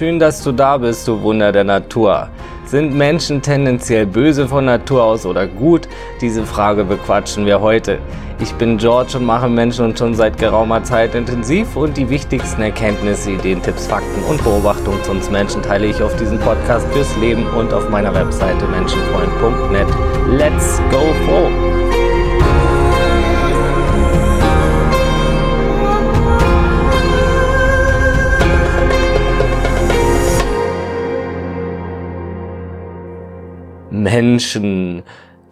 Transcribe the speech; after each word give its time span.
Schön, 0.00 0.18
dass 0.18 0.42
du 0.42 0.50
da 0.50 0.78
bist, 0.78 1.06
du 1.06 1.20
Wunder 1.20 1.52
der 1.52 1.64
Natur. 1.64 2.30
Sind 2.64 2.94
Menschen 2.94 3.42
tendenziell 3.42 4.06
böse 4.06 4.48
von 4.48 4.64
Natur 4.64 5.04
aus 5.04 5.26
oder 5.26 5.46
gut? 5.46 5.88
Diese 6.22 6.46
Frage 6.46 6.84
bequatschen 6.84 7.44
wir 7.44 7.60
heute. 7.60 7.98
Ich 8.38 8.50
bin 8.54 8.78
George 8.78 9.18
und 9.18 9.26
mache 9.26 9.50
Menschen 9.50 9.84
und 9.84 9.98
schon 9.98 10.14
seit 10.14 10.38
geraumer 10.38 10.82
Zeit 10.84 11.14
intensiv 11.14 11.76
und 11.76 11.98
die 11.98 12.08
wichtigsten 12.08 12.62
Erkenntnisse, 12.62 13.32
Ideen, 13.32 13.60
Tipps, 13.60 13.88
Fakten 13.88 14.22
und 14.30 14.42
Beobachtungen 14.42 15.04
zu 15.04 15.10
uns 15.10 15.30
Menschen 15.30 15.60
teile 15.60 15.88
ich 15.88 16.02
auf 16.02 16.16
diesem 16.16 16.38
Podcast 16.38 16.86
fürs 16.94 17.14
Leben 17.18 17.46
und 17.48 17.70
auf 17.74 17.90
meiner 17.90 18.14
Webseite 18.14 18.64
menschenfreund.net. 18.68 19.88
Let's 20.30 20.80
go 20.90 21.02
froh! 21.26 21.69
Menschen, 34.02 35.02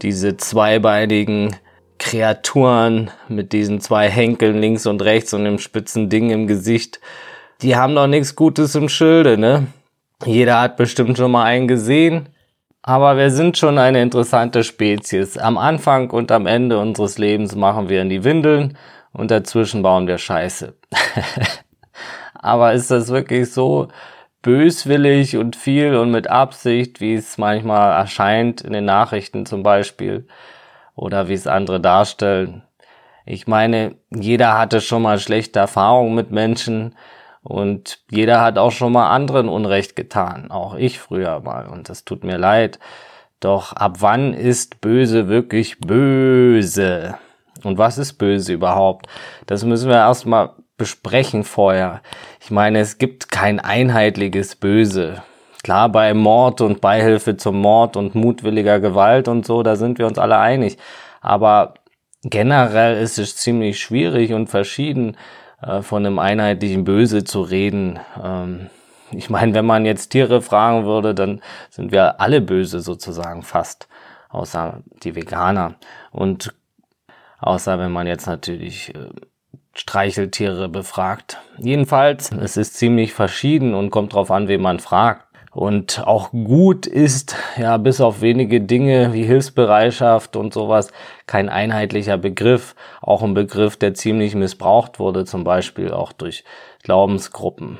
diese 0.02 0.36
zweibeinigen 0.36 1.56
Kreaturen 1.98 3.10
mit 3.28 3.52
diesen 3.52 3.80
zwei 3.80 4.08
Henkeln 4.08 4.60
links 4.60 4.86
und 4.86 5.02
rechts 5.02 5.34
und 5.34 5.44
dem 5.44 5.58
spitzen 5.58 6.08
Ding 6.08 6.30
im 6.30 6.46
Gesicht, 6.46 7.00
die 7.62 7.76
haben 7.76 7.94
doch 7.94 8.06
nichts 8.06 8.36
Gutes 8.36 8.74
im 8.74 8.88
Schilde, 8.88 9.36
ne? 9.36 9.66
Jeder 10.24 10.60
hat 10.60 10.76
bestimmt 10.76 11.16
schon 11.16 11.30
mal 11.30 11.44
einen 11.44 11.68
gesehen. 11.68 12.28
Aber 12.82 13.16
wir 13.16 13.30
sind 13.30 13.58
schon 13.58 13.78
eine 13.78 14.00
interessante 14.00 14.64
Spezies. 14.64 15.36
Am 15.36 15.58
Anfang 15.58 16.10
und 16.10 16.32
am 16.32 16.46
Ende 16.46 16.78
unseres 16.78 17.18
Lebens 17.18 17.54
machen 17.54 17.88
wir 17.88 18.00
in 18.00 18.08
die 18.08 18.24
Windeln 18.24 18.78
und 19.12 19.30
dazwischen 19.30 19.82
bauen 19.82 20.06
wir 20.06 20.18
Scheiße. 20.18 20.74
Aber 22.34 22.72
ist 22.72 22.90
das 22.90 23.08
wirklich 23.08 23.52
so? 23.52 23.88
Böswillig 24.42 25.36
und 25.36 25.56
viel 25.56 25.96
und 25.96 26.10
mit 26.10 26.28
Absicht, 26.28 27.00
wie 27.00 27.14
es 27.14 27.38
manchmal 27.38 27.92
erscheint 27.92 28.60
in 28.60 28.72
den 28.72 28.84
Nachrichten 28.84 29.46
zum 29.46 29.62
Beispiel 29.62 30.26
oder 30.94 31.28
wie 31.28 31.34
es 31.34 31.46
andere 31.46 31.80
darstellen. 31.80 32.62
Ich 33.26 33.46
meine, 33.46 33.96
jeder 34.10 34.56
hatte 34.56 34.80
schon 34.80 35.02
mal 35.02 35.18
schlechte 35.18 35.58
Erfahrungen 35.58 36.14
mit 36.14 36.30
Menschen 36.30 36.94
und 37.42 38.00
jeder 38.10 38.40
hat 38.40 38.58
auch 38.58 38.72
schon 38.72 38.92
mal 38.92 39.10
anderen 39.10 39.48
Unrecht 39.48 39.96
getan, 39.96 40.50
auch 40.50 40.74
ich 40.74 40.98
früher 40.98 41.40
mal 41.40 41.66
und 41.66 41.88
das 41.88 42.04
tut 42.04 42.24
mir 42.24 42.38
leid. 42.38 42.78
Doch 43.40 43.72
ab 43.72 43.96
wann 44.00 44.34
ist 44.34 44.80
böse 44.80 45.28
wirklich 45.28 45.78
böse? 45.78 47.18
Und 47.64 47.78
was 47.78 47.98
ist 47.98 48.14
böse 48.14 48.52
überhaupt? 48.52 49.06
Das 49.46 49.64
müssen 49.64 49.88
wir 49.88 49.96
erstmal 49.96 50.50
besprechen 50.78 51.44
vorher. 51.44 52.00
Ich 52.40 52.50
meine, 52.50 52.80
es 52.80 52.96
gibt 52.96 53.30
kein 53.30 53.60
einheitliches 53.60 54.56
Böse. 54.56 55.22
Klar, 55.62 55.90
bei 55.90 56.14
Mord 56.14 56.60
und 56.60 56.80
Beihilfe 56.80 57.36
zum 57.36 57.60
Mord 57.60 57.96
und 57.96 58.14
mutwilliger 58.14 58.80
Gewalt 58.80 59.28
und 59.28 59.44
so, 59.44 59.62
da 59.62 59.76
sind 59.76 59.98
wir 59.98 60.06
uns 60.06 60.18
alle 60.18 60.38
einig. 60.38 60.78
Aber 61.20 61.74
generell 62.22 63.02
ist 63.02 63.18
es 63.18 63.36
ziemlich 63.36 63.80
schwierig 63.80 64.32
und 64.32 64.48
verschieden, 64.48 65.16
äh, 65.60 65.82
von 65.82 66.06
einem 66.06 66.18
einheitlichen 66.18 66.84
Böse 66.84 67.24
zu 67.24 67.42
reden. 67.42 67.98
Ähm, 68.22 68.70
ich 69.10 69.30
meine, 69.30 69.54
wenn 69.54 69.66
man 69.66 69.84
jetzt 69.84 70.10
Tiere 70.10 70.42
fragen 70.42 70.84
würde, 70.84 71.14
dann 71.14 71.40
sind 71.70 71.92
wir 71.92 72.20
alle 72.20 72.40
böse 72.40 72.80
sozusagen 72.80 73.42
fast, 73.42 73.88
außer 74.28 74.82
die 75.02 75.16
Veganer. 75.16 75.74
Und 76.12 76.54
außer 77.40 77.78
wenn 77.78 77.90
man 77.90 78.06
jetzt 78.06 78.26
natürlich 78.26 78.94
äh, 78.94 79.08
Streicheltiere 79.78 80.68
befragt. 80.68 81.38
Jedenfalls, 81.56 82.32
es 82.32 82.56
ist 82.56 82.74
ziemlich 82.74 83.12
verschieden 83.12 83.74
und 83.74 83.90
kommt 83.90 84.12
drauf 84.12 84.32
an, 84.32 84.48
wen 84.48 84.60
man 84.60 84.80
fragt. 84.80 85.28
Und 85.52 86.04
auch 86.04 86.30
gut 86.32 86.86
ist, 86.86 87.36
ja, 87.56 87.76
bis 87.78 88.00
auf 88.00 88.20
wenige 88.20 88.60
Dinge 88.60 89.12
wie 89.12 89.22
Hilfsbereitschaft 89.22 90.36
und 90.36 90.52
sowas, 90.52 90.90
kein 91.26 91.48
einheitlicher 91.48 92.18
Begriff. 92.18 92.74
Auch 93.00 93.22
ein 93.22 93.34
Begriff, 93.34 93.76
der 93.76 93.94
ziemlich 93.94 94.34
missbraucht 94.34 94.98
wurde, 94.98 95.24
zum 95.24 95.44
Beispiel 95.44 95.92
auch 95.92 96.12
durch 96.12 96.44
Glaubensgruppen. 96.82 97.78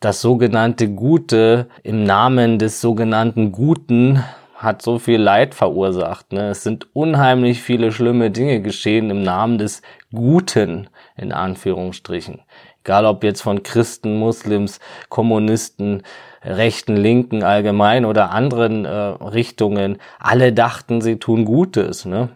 Das 0.00 0.20
sogenannte 0.20 0.88
Gute 0.90 1.68
im 1.82 2.04
Namen 2.04 2.58
des 2.58 2.80
sogenannten 2.80 3.52
Guten 3.52 4.22
hat 4.62 4.80
so 4.80 4.98
viel 4.98 5.20
Leid 5.20 5.54
verursacht. 5.54 6.32
Ne? 6.32 6.50
Es 6.50 6.62
sind 6.62 6.86
unheimlich 6.94 7.62
viele 7.62 7.90
schlimme 7.90 8.30
Dinge 8.30 8.62
geschehen 8.62 9.10
im 9.10 9.22
Namen 9.22 9.58
des 9.58 9.82
Guten, 10.12 10.88
in 11.22 11.32
Anführungsstrichen. 11.32 12.40
Egal 12.84 13.06
ob 13.06 13.24
jetzt 13.24 13.40
von 13.42 13.62
Christen, 13.62 14.18
Muslims, 14.18 14.80
Kommunisten, 15.08 16.02
Rechten, 16.44 16.96
Linken 16.96 17.42
allgemein 17.42 18.04
oder 18.04 18.32
anderen 18.32 18.84
äh, 18.84 18.90
Richtungen. 18.90 19.98
Alle 20.18 20.52
dachten, 20.52 21.00
sie 21.00 21.16
tun 21.16 21.44
Gutes. 21.44 22.04
Ne? 22.04 22.30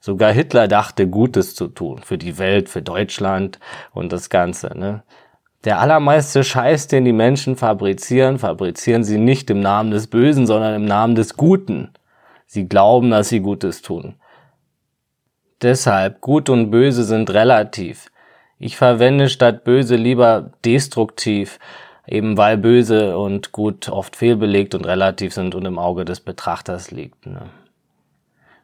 Sogar 0.00 0.32
Hitler 0.32 0.66
dachte, 0.66 1.06
Gutes 1.06 1.54
zu 1.54 1.68
tun 1.68 2.00
für 2.02 2.16
die 2.16 2.38
Welt, 2.38 2.68
für 2.70 2.82
Deutschland 2.82 3.58
und 3.92 4.12
das 4.12 4.30
Ganze. 4.30 4.76
Ne? 4.76 5.02
Der 5.64 5.78
allermeiste 5.78 6.42
Scheiß, 6.42 6.88
den 6.88 7.04
die 7.04 7.12
Menschen 7.12 7.54
fabrizieren, 7.54 8.38
fabrizieren 8.38 9.04
sie 9.04 9.18
nicht 9.18 9.50
im 9.50 9.60
Namen 9.60 9.90
des 9.90 10.06
Bösen, 10.06 10.46
sondern 10.46 10.74
im 10.74 10.86
Namen 10.86 11.14
des 11.14 11.36
Guten. 11.36 11.90
Sie 12.46 12.66
glauben, 12.66 13.10
dass 13.10 13.28
sie 13.28 13.40
Gutes 13.40 13.82
tun. 13.82 14.14
Deshalb, 15.60 16.22
Gut 16.22 16.48
und 16.48 16.70
Böse 16.70 17.04
sind 17.04 17.28
relativ. 17.28 18.09
Ich 18.62 18.76
verwende 18.76 19.30
statt 19.30 19.64
böse 19.64 19.96
lieber 19.96 20.50
destruktiv, 20.66 21.58
eben 22.06 22.36
weil 22.36 22.58
böse 22.58 23.16
und 23.16 23.52
gut 23.52 23.88
oft 23.88 24.16
fehlbelegt 24.16 24.74
und 24.74 24.84
relativ 24.84 25.32
sind 25.32 25.54
und 25.54 25.64
im 25.64 25.78
Auge 25.78 26.04
des 26.04 26.20
Betrachters 26.20 26.90
liegt. 26.90 27.24
Ne? 27.24 27.40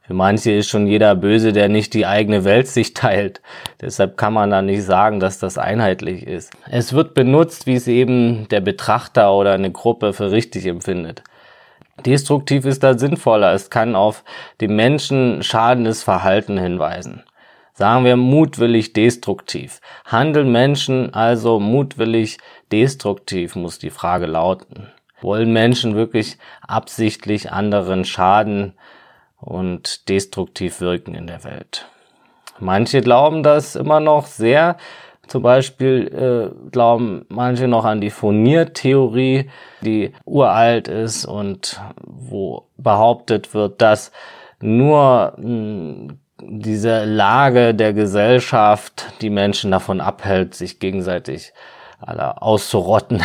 Für 0.02 0.12
manche 0.12 0.52
ist 0.52 0.68
schon 0.68 0.86
jeder 0.86 1.14
böse, 1.14 1.54
der 1.54 1.70
nicht 1.70 1.94
die 1.94 2.04
eigene 2.04 2.44
Weltsicht 2.44 2.94
teilt. 2.94 3.40
Deshalb 3.80 4.18
kann 4.18 4.34
man 4.34 4.50
da 4.50 4.60
nicht 4.60 4.84
sagen, 4.84 5.18
dass 5.18 5.38
das 5.38 5.56
einheitlich 5.56 6.26
ist. 6.26 6.52
Es 6.70 6.92
wird 6.92 7.14
benutzt, 7.14 7.66
wie 7.66 7.74
es 7.74 7.88
eben 7.88 8.48
der 8.48 8.60
Betrachter 8.60 9.32
oder 9.32 9.54
eine 9.54 9.72
Gruppe 9.72 10.12
für 10.12 10.30
richtig 10.30 10.66
empfindet. 10.66 11.24
Destruktiv 12.04 12.66
ist 12.66 12.82
da 12.82 12.98
sinnvoller. 12.98 13.54
Es 13.54 13.70
kann 13.70 13.96
auf 13.96 14.24
dem 14.60 14.76
Menschen 14.76 15.42
schadendes 15.42 16.02
Verhalten 16.02 16.58
hinweisen. 16.58 17.22
Sagen 17.76 18.04
wir 18.04 18.16
mutwillig 18.16 18.92
destruktiv. 18.92 19.80
Handeln 20.04 20.50
Menschen 20.50 21.14
also 21.14 21.60
mutwillig 21.60 22.38
destruktiv, 22.72 23.54
muss 23.54 23.78
die 23.78 23.90
Frage 23.90 24.26
lauten. 24.26 24.90
Wollen 25.20 25.52
Menschen 25.52 25.94
wirklich 25.94 26.38
absichtlich 26.66 27.52
anderen 27.52 28.04
schaden? 28.04 28.74
und 29.40 30.08
destruktiv 30.08 30.80
wirken 30.80 31.14
in 31.14 31.26
der 31.26 31.44
Welt. 31.44 31.86
Manche 32.58 33.00
glauben 33.00 33.42
das 33.42 33.76
immer 33.76 34.00
noch 34.00 34.26
sehr. 34.26 34.76
Zum 35.26 35.42
Beispiel 35.42 36.52
äh, 36.54 36.70
glauben 36.70 37.26
manche 37.28 37.68
noch 37.68 37.84
an 37.84 38.00
die 38.00 38.10
Phoniertheorie, 38.10 39.50
die 39.82 40.12
uralt 40.24 40.88
ist 40.88 41.26
und 41.26 41.80
wo 42.04 42.68
behauptet 42.76 43.52
wird, 43.52 43.82
dass 43.82 44.12
nur 44.60 45.34
mh, 45.36 46.14
diese 46.40 47.04
Lage 47.04 47.74
der 47.74 47.92
Gesellschaft 47.92 49.06
die 49.20 49.30
Menschen 49.30 49.70
davon 49.70 50.00
abhält, 50.00 50.54
sich 50.54 50.78
gegenseitig 50.78 51.52
alle 52.00 52.42
auszurotten. 52.42 53.22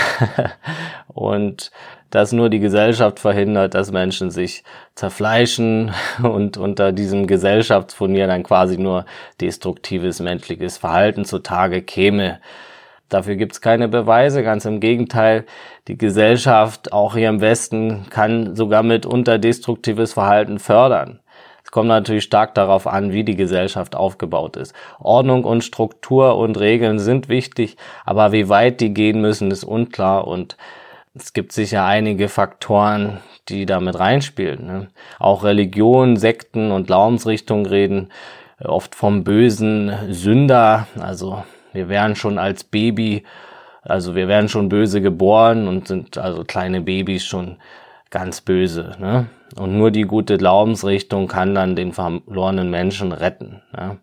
und 1.08 1.72
dass 2.10 2.34
nur 2.34 2.50
die 2.50 2.60
Gesellschaft 2.60 3.20
verhindert, 3.20 3.74
dass 3.74 3.92
Menschen 3.92 4.32
sich 4.32 4.64
zerfleischen 4.96 5.92
und 6.24 6.58
unter 6.58 6.92
diesem 6.92 7.26
Gesellschaftsfurnier 7.26 8.28
dann 8.28 8.44
quasi 8.44 8.78
nur 8.78 9.06
destruktives 9.40 10.20
menschliches 10.20 10.78
Verhalten 10.78 11.26
zutage 11.26 11.82
käme. 11.82 12.40
Dafür 13.10 13.36
gibt's 13.36 13.60
keine 13.60 13.90
Beweise, 13.90 14.42
ganz 14.44 14.64
im 14.64 14.80
Gegenteil. 14.80 15.46
Die 15.90 15.98
Gesellschaft, 15.98 16.94
auch 16.94 17.16
hier 17.16 17.28
im 17.28 17.42
Westen, 17.42 18.06
kann 18.10 18.56
sogar 18.56 18.84
mitunter 18.84 19.38
destruktives 19.38 20.14
Verhalten 20.14 20.60
fördern. 20.60 21.21
Es 21.72 21.74
kommt 21.74 21.88
natürlich 21.88 22.26
stark 22.26 22.54
darauf 22.54 22.86
an, 22.86 23.14
wie 23.14 23.24
die 23.24 23.38
Gesellschaft 23.38 23.96
aufgebaut 23.96 24.58
ist. 24.58 24.76
Ordnung 25.00 25.46
und 25.46 25.64
Struktur 25.64 26.36
und 26.36 26.60
Regeln 26.60 27.00
sind 27.00 27.30
wichtig, 27.30 27.78
aber 28.04 28.34
wie 28.34 28.50
weit 28.50 28.82
die 28.82 28.94
gehen 28.94 29.22
müssen, 29.22 29.52
ist 29.52 29.64
unklar 29.64 30.28
und 30.28 30.58
es 31.16 31.32
gibt 31.32 31.54
sicher 31.54 31.86
einige 31.86 32.28
Faktoren, 32.28 33.20
die 33.48 33.66
damit 33.66 33.98
reinspielen. 33.98 34.68
Ne? 34.68 34.88
Auch 35.18 35.46
Religion, 35.46 36.18
Sekten 36.18 36.72
und 36.74 36.88
Glaubensrichtungen 36.88 37.66
reden 37.66 38.10
oft 38.62 38.94
vom 38.94 39.24
bösen 39.24 39.94
Sünder. 40.10 40.88
Also 41.00 41.46
wir 41.72 41.88
werden 41.88 42.18
schon 42.18 42.38
als 42.38 42.66
Baby, 42.66 43.24
also 43.82 44.14
wir 44.14 44.28
werden 44.28 44.50
schon 44.50 44.68
böse 44.68 45.00
geboren 45.00 45.70
und 45.70 45.88
sind 45.88 46.18
also 46.18 46.44
kleine 46.44 46.82
Babys 46.82 47.24
schon 47.24 47.56
ganz 48.10 48.42
böse. 48.42 48.98
Ne? 49.00 49.28
Und 49.58 49.78
nur 49.78 49.92
die 49.92 50.04
gute 50.04 50.38
Glaubensrichtung 50.38 51.28
kann 51.28 51.56
dann 51.56 51.76
den 51.76 51.94
verlorenen 51.94 52.70
Menschen 52.70 53.12
retten. 53.12 53.62
Ne? 53.76 54.00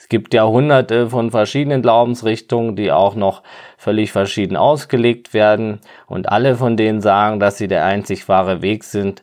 Es 0.00 0.08
gibt 0.08 0.32
Jahrhunderte 0.32 1.10
von 1.10 1.30
verschiedenen 1.30 1.82
Glaubensrichtungen, 1.82 2.74
die 2.74 2.90
auch 2.90 3.14
noch 3.14 3.42
völlig 3.76 4.12
verschieden 4.12 4.56
ausgelegt 4.56 5.34
werden 5.34 5.80
und 6.06 6.30
alle 6.30 6.56
von 6.56 6.78
denen 6.78 7.02
sagen, 7.02 7.38
dass 7.38 7.58
sie 7.58 7.68
der 7.68 7.84
einzig 7.84 8.26
wahre 8.26 8.62
Weg 8.62 8.84
sind. 8.84 9.22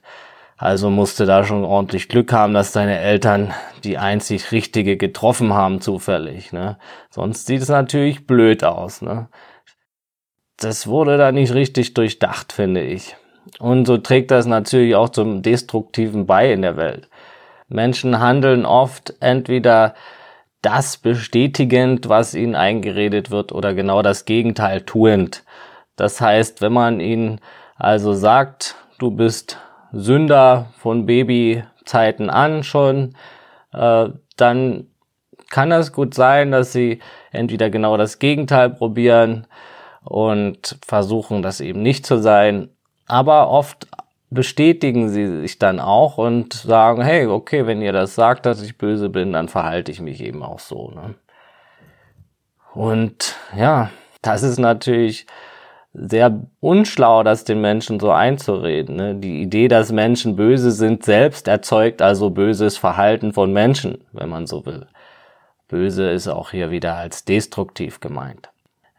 Also 0.55 0.89
musste 0.89 1.25
da 1.25 1.43
schon 1.43 1.63
ordentlich 1.63 2.09
Glück 2.09 2.31
haben, 2.31 2.53
dass 2.53 2.71
deine 2.71 2.99
Eltern 2.99 3.53
die 3.83 3.97
einzig 3.97 4.51
richtige 4.51 4.97
getroffen 4.97 5.53
haben 5.53 5.81
zufällig. 5.81 6.53
Ne? 6.53 6.77
Sonst 7.09 7.47
sieht 7.47 7.61
es 7.63 7.69
natürlich 7.69 8.27
blöd 8.27 8.63
aus. 8.63 9.01
Ne? 9.01 9.29
Das 10.57 10.87
wurde 10.87 11.17
da 11.17 11.31
nicht 11.31 11.53
richtig 11.53 11.95
durchdacht, 11.95 12.53
finde 12.53 12.81
ich. 12.81 13.15
Und 13.59 13.85
so 13.85 13.97
trägt 13.97 14.31
das 14.31 14.45
natürlich 14.45 14.95
auch 14.95 15.09
zum 15.09 15.41
Destruktiven 15.41 16.25
bei 16.25 16.51
in 16.51 16.61
der 16.61 16.77
Welt. 16.77 17.09
Menschen 17.67 18.19
handeln 18.19 18.65
oft 18.65 19.15
entweder 19.19 19.93
das 20.61 20.97
bestätigend, 20.97 22.09
was 22.09 22.33
ihnen 22.33 22.55
eingeredet 22.55 23.31
wird, 23.31 23.51
oder 23.51 23.73
genau 23.73 24.01
das 24.01 24.25
Gegenteil 24.25 24.81
tuend. 24.81 25.43
Das 25.95 26.21
heißt, 26.21 26.61
wenn 26.61 26.73
man 26.73 26.99
ihnen 26.99 27.39
also 27.75 28.13
sagt, 28.13 28.75
du 28.99 29.11
bist 29.11 29.57
Sünder 29.91 30.67
von 30.77 31.05
Babyzeiten 31.05 32.29
an 32.29 32.63
schon, 32.63 33.15
äh, 33.73 34.09
dann 34.35 34.87
kann 35.49 35.69
das 35.69 35.93
gut 35.93 36.13
sein, 36.13 36.51
dass 36.51 36.73
sie 36.73 36.99
entweder 37.31 37.69
genau 37.69 37.97
das 37.97 38.19
Gegenteil 38.19 38.69
probieren 38.69 39.47
und 40.03 40.77
versuchen, 40.85 41.41
das 41.41 41.61
eben 41.61 41.81
nicht 41.81 42.05
zu 42.05 42.17
sein, 42.17 42.69
aber 43.07 43.49
oft 43.49 43.87
bestätigen 44.29 45.09
sie 45.09 45.41
sich 45.41 45.57
dann 45.57 45.79
auch 45.79 46.17
und 46.17 46.53
sagen, 46.53 47.01
hey, 47.01 47.27
okay, 47.27 47.65
wenn 47.65 47.81
ihr 47.81 47.93
das 47.93 48.15
sagt, 48.15 48.45
dass 48.45 48.61
ich 48.61 48.77
böse 48.77 49.09
bin, 49.09 49.33
dann 49.33 49.47
verhalte 49.47 49.91
ich 49.91 50.01
mich 50.01 50.21
eben 50.21 50.43
auch 50.43 50.59
so. 50.59 50.91
Ne? 50.91 51.15
Und 52.73 53.35
ja, 53.57 53.89
das 54.21 54.43
ist 54.43 54.59
natürlich 54.59 55.25
sehr 55.93 56.41
unschlau, 56.59 57.23
das 57.23 57.45
den 57.45 57.61
Menschen 57.61 57.99
so 57.99 58.11
einzureden. 58.11 58.97
Ne? 58.97 59.15
Die 59.15 59.41
Idee, 59.41 59.67
dass 59.67 59.91
Menschen 59.91 60.35
böse 60.35 60.71
sind, 60.71 61.03
selbst 61.03 61.47
erzeugt 61.47 62.01
also 62.01 62.29
böses 62.29 62.77
Verhalten 62.77 63.31
von 63.33 63.53
Menschen, 63.53 64.05
wenn 64.11 64.29
man 64.29 64.45
so 64.45 64.65
will. 64.65 64.85
Böse 65.69 66.09
ist 66.09 66.27
auch 66.27 66.51
hier 66.51 66.69
wieder 66.69 66.95
als 66.95 67.25
destruktiv 67.25 67.99
gemeint. 67.99 68.49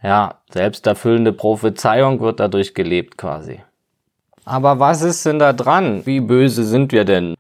Ja, 0.03 0.41
selbsterfüllende 0.51 1.33
Prophezeiung 1.33 2.21
wird 2.21 2.41
dadurch 2.41 2.75
gelebt 2.75 3.17
quasi. 3.19 3.61
Aber 4.49 4.79
was 4.79 5.03
ist 5.03 5.27
denn 5.27 5.39
da 5.39 5.53
dran? 5.53 6.07
Wie 6.07 6.21
böse 6.21 6.65
sind 6.65 6.91
wir 6.91 7.05
denn? 7.05 7.35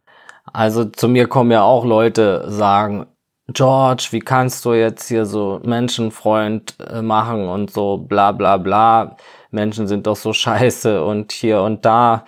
Also 0.52 0.84
zu 0.84 1.08
mir 1.08 1.26
kommen 1.26 1.50
ja 1.50 1.62
auch 1.62 1.87
Leute 1.87 2.44
sagen, 2.50 3.06
George, 3.46 4.08
wie 4.10 4.19
kannst 4.20 4.62
du 4.66 4.75
jetzt 4.75 5.08
hier 5.08 5.25
so 5.25 5.58
Menschenfreund 5.64 6.76
äh, 6.87 7.00
machen 7.00 7.49
und 7.49 7.70
so 7.70 7.96
bla 7.96 8.32
bla 8.32 8.58
bla. 8.58 9.16
Menschen 9.50 9.87
sind 9.87 10.06
doch 10.06 10.16
so 10.16 10.32
scheiße 10.34 11.02
und 11.02 11.32
hier 11.32 11.62
und 11.62 11.87
da 11.87 12.26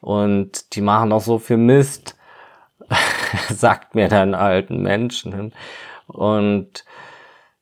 und 0.00 0.76
die 0.76 0.80
machen 0.80 1.10
doch 1.10 1.22
so 1.22 1.38
viel 1.40 1.56
Mist, 1.56 2.16
sagt 3.48 3.96
mir 3.96 4.08
dann 4.08 4.36
alten 4.36 4.80
Menschen. 4.80 5.52
Und 6.06 6.84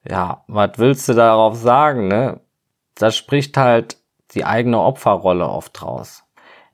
ja, 0.06 0.44
was 0.48 0.72
willst 0.76 1.08
du 1.08 1.14
darauf 1.14 1.56
sagen, 1.56 2.08
ne? 2.08 2.40
Das 2.94 3.16
spricht 3.16 3.56
halt 3.56 3.96
die 4.34 4.44
eigene 4.44 4.80
Opferrolle 4.80 5.48
oft 5.48 5.82
raus. 5.82 6.24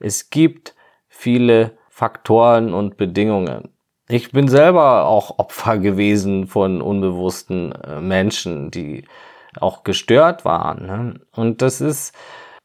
Es 0.05 0.29
gibt 0.29 0.75
viele 1.09 1.79
Faktoren 1.89 2.75
und 2.75 2.99
Bedingungen. 2.99 3.71
Ich 4.07 4.33
bin 4.33 4.49
selber 4.49 5.07
auch 5.07 5.39
Opfer 5.39 5.79
gewesen 5.79 6.47
von 6.47 6.83
unbewussten 6.83 7.73
äh, 7.73 8.03
Menschen, 8.03 8.71
die 8.71 9.07
auch 9.59 9.83
gestört 9.83 10.45
waren. 10.45 10.87
Ne? 10.87 11.21
Und 11.35 11.63
das 11.63 11.81
ist 11.81 12.15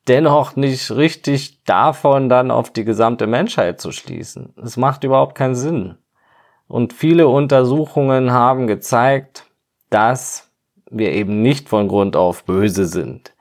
dennoch 0.09 0.57
nicht 0.57 0.91
richtig 0.91 1.63
davon 1.63 2.27
dann 2.27 2.51
auf 2.51 2.73
die 2.73 2.83
gesamte 2.83 3.25
Menschheit 3.25 3.79
zu 3.79 3.93
schließen. 3.93 4.53
Es 4.61 4.75
macht 4.75 5.05
überhaupt 5.05 5.35
keinen 5.35 5.55
Sinn. 5.55 5.95
Und 6.67 6.91
viele 6.91 7.29
Untersuchungen 7.29 8.33
haben 8.33 8.67
gezeigt, 8.67 9.45
dass 9.89 10.51
wir 10.91 11.13
eben 11.13 11.41
nicht 11.41 11.69
von 11.69 11.87
Grund 11.87 12.17
auf 12.17 12.43
böse 12.43 12.85
sind. 12.85 13.33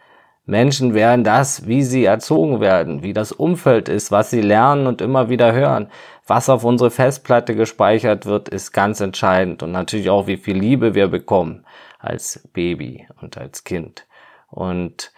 Menschen 0.49 0.95
werden 0.95 1.25
das, 1.25 1.67
wie 1.67 1.83
sie 1.83 2.07
erzogen 2.07 2.59
werden, 2.61 3.03
wie 3.03 3.13
das 3.13 3.33
Umfeld 3.33 3.91
ist, 3.91 4.11
was 4.11 4.31
sie 4.31 4.41
lernen 4.41 4.87
und 4.87 5.03
immer 5.03 5.29
wieder 5.29 5.53
hören. 5.53 5.91
Was 6.27 6.49
auf 6.49 6.65
unsere 6.65 6.91
Festplatte 6.91 7.55
gespeichert 7.55 8.25
wird, 8.25 8.49
ist 8.49 8.73
ganz 8.73 9.01
entscheidend 9.01 9.63
und 9.63 9.73
natürlich 9.73 10.09
auch, 10.09 10.27
wie 10.27 10.39
viel 10.39 10.57
Liebe 10.57 10.95
wir 10.95 11.09
bekommen 11.09 11.67
als 11.99 12.49
Baby 12.55 13.07
und 13.21 13.37
als 13.37 13.65
Kind. 13.65 14.07
Und 14.49 15.13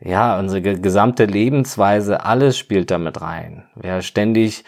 ja, 0.00 0.38
unsere 0.38 0.62
gesamte 0.62 1.26
Lebensweise, 1.26 2.24
alles 2.24 2.56
spielt 2.56 2.90
damit 2.90 3.20
rein. 3.20 3.68
Wer 3.74 4.00
ständig 4.00 4.64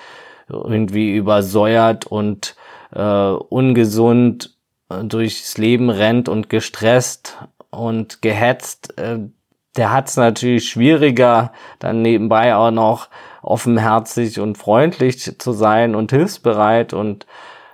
irgendwie 0.51 1.17
übersäuert 1.17 2.07
und 2.07 2.57
äh, 2.95 3.01
ungesund 3.03 4.55
durchs 5.03 5.57
Leben 5.57 5.89
rennt 5.89 6.29
und 6.29 6.51
gestresst 6.51 7.39
und 7.71 8.21
gehetzt, 8.21 8.99
äh, 8.99 9.21
der 9.79 9.93
hat 9.93 10.09
es 10.09 10.17
natürlich 10.17 10.69
schwieriger, 10.69 11.53
dann 11.79 12.03
nebenbei 12.03 12.55
auch 12.55 12.71
noch 12.71 13.09
offenherzig 13.43 14.41
und 14.41 14.59
freundlich 14.59 15.39
zu 15.39 15.53
sein 15.53 15.95
und 15.95 16.11
hilfsbereit 16.11 16.93
und 16.93 17.27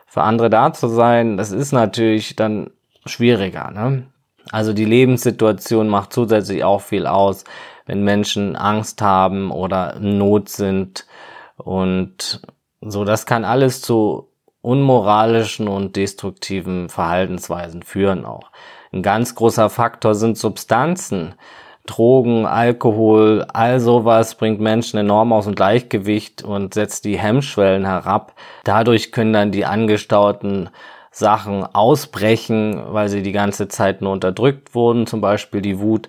für 0.07 0.23
andere 0.23 0.51
da 0.51 0.73
zu 0.73 0.89
sein. 0.89 1.37
Das 1.37 1.51
ist 1.51 1.73
natürlich 1.73 2.37
dann 2.37 2.71
schwieriger. 3.07 3.71
Ne? 3.71 4.07
Also 4.51 4.73
die 4.73 4.85
Lebenssituation 4.85 5.89
macht 5.89 6.13
zusätzlich 6.13 6.63
auch 6.63 6.83
viel 6.83 7.07
aus, 7.07 7.45
wenn 7.87 8.05
Menschen 8.05 8.55
Angst 8.55 9.03
haben 9.03 9.51
oder 9.51 9.97
in 9.97 10.19
Not 10.19 10.49
sind 10.49 11.07
und 11.57 12.43
so. 12.81 13.05
Das 13.05 13.27
kann 13.27 13.45
alles 13.45 13.81
zu 13.81 14.29
unmoralischen 14.61 15.69
und 15.69 15.97
destruktiven 15.97 16.89
Verhaltensweisen 16.89 17.83
führen 17.83 18.25
auch. 18.25 18.51
Ein 18.93 19.03
ganz 19.03 19.35
großer 19.35 19.69
Faktor 19.69 20.15
sind 20.15 20.39
Substanzen. 20.39 21.35
Drogen, 21.87 22.47
Alkohol, 22.47 23.47
all 23.53 23.79
sowas 23.79 24.37
bringt 24.37 24.61
Menschen 24.61 24.99
enorm 24.99 25.33
aus 25.33 25.45
dem 25.45 25.55
Gleichgewicht 25.55 26.43
und 26.43 26.73
setzt 26.73 27.05
die 27.05 27.19
Hemmschwellen 27.19 27.85
herab. 27.85 28.35
Dadurch 28.65 29.13
können 29.13 29.35
dann 29.35 29.53
die 29.53 29.67
angestauten 29.67 30.71
Sachen 31.11 31.65
ausbrechen, 31.65 32.83
weil 32.89 33.09
sie 33.09 33.23
die 33.23 33.33
ganze 33.33 33.69
Zeit 33.69 34.01
nur 34.01 34.13
unterdrückt 34.13 34.75
wurden, 34.75 35.07
zum 35.07 35.21
Beispiel 35.21 35.61
die 35.61 35.79
Wut. 35.79 36.09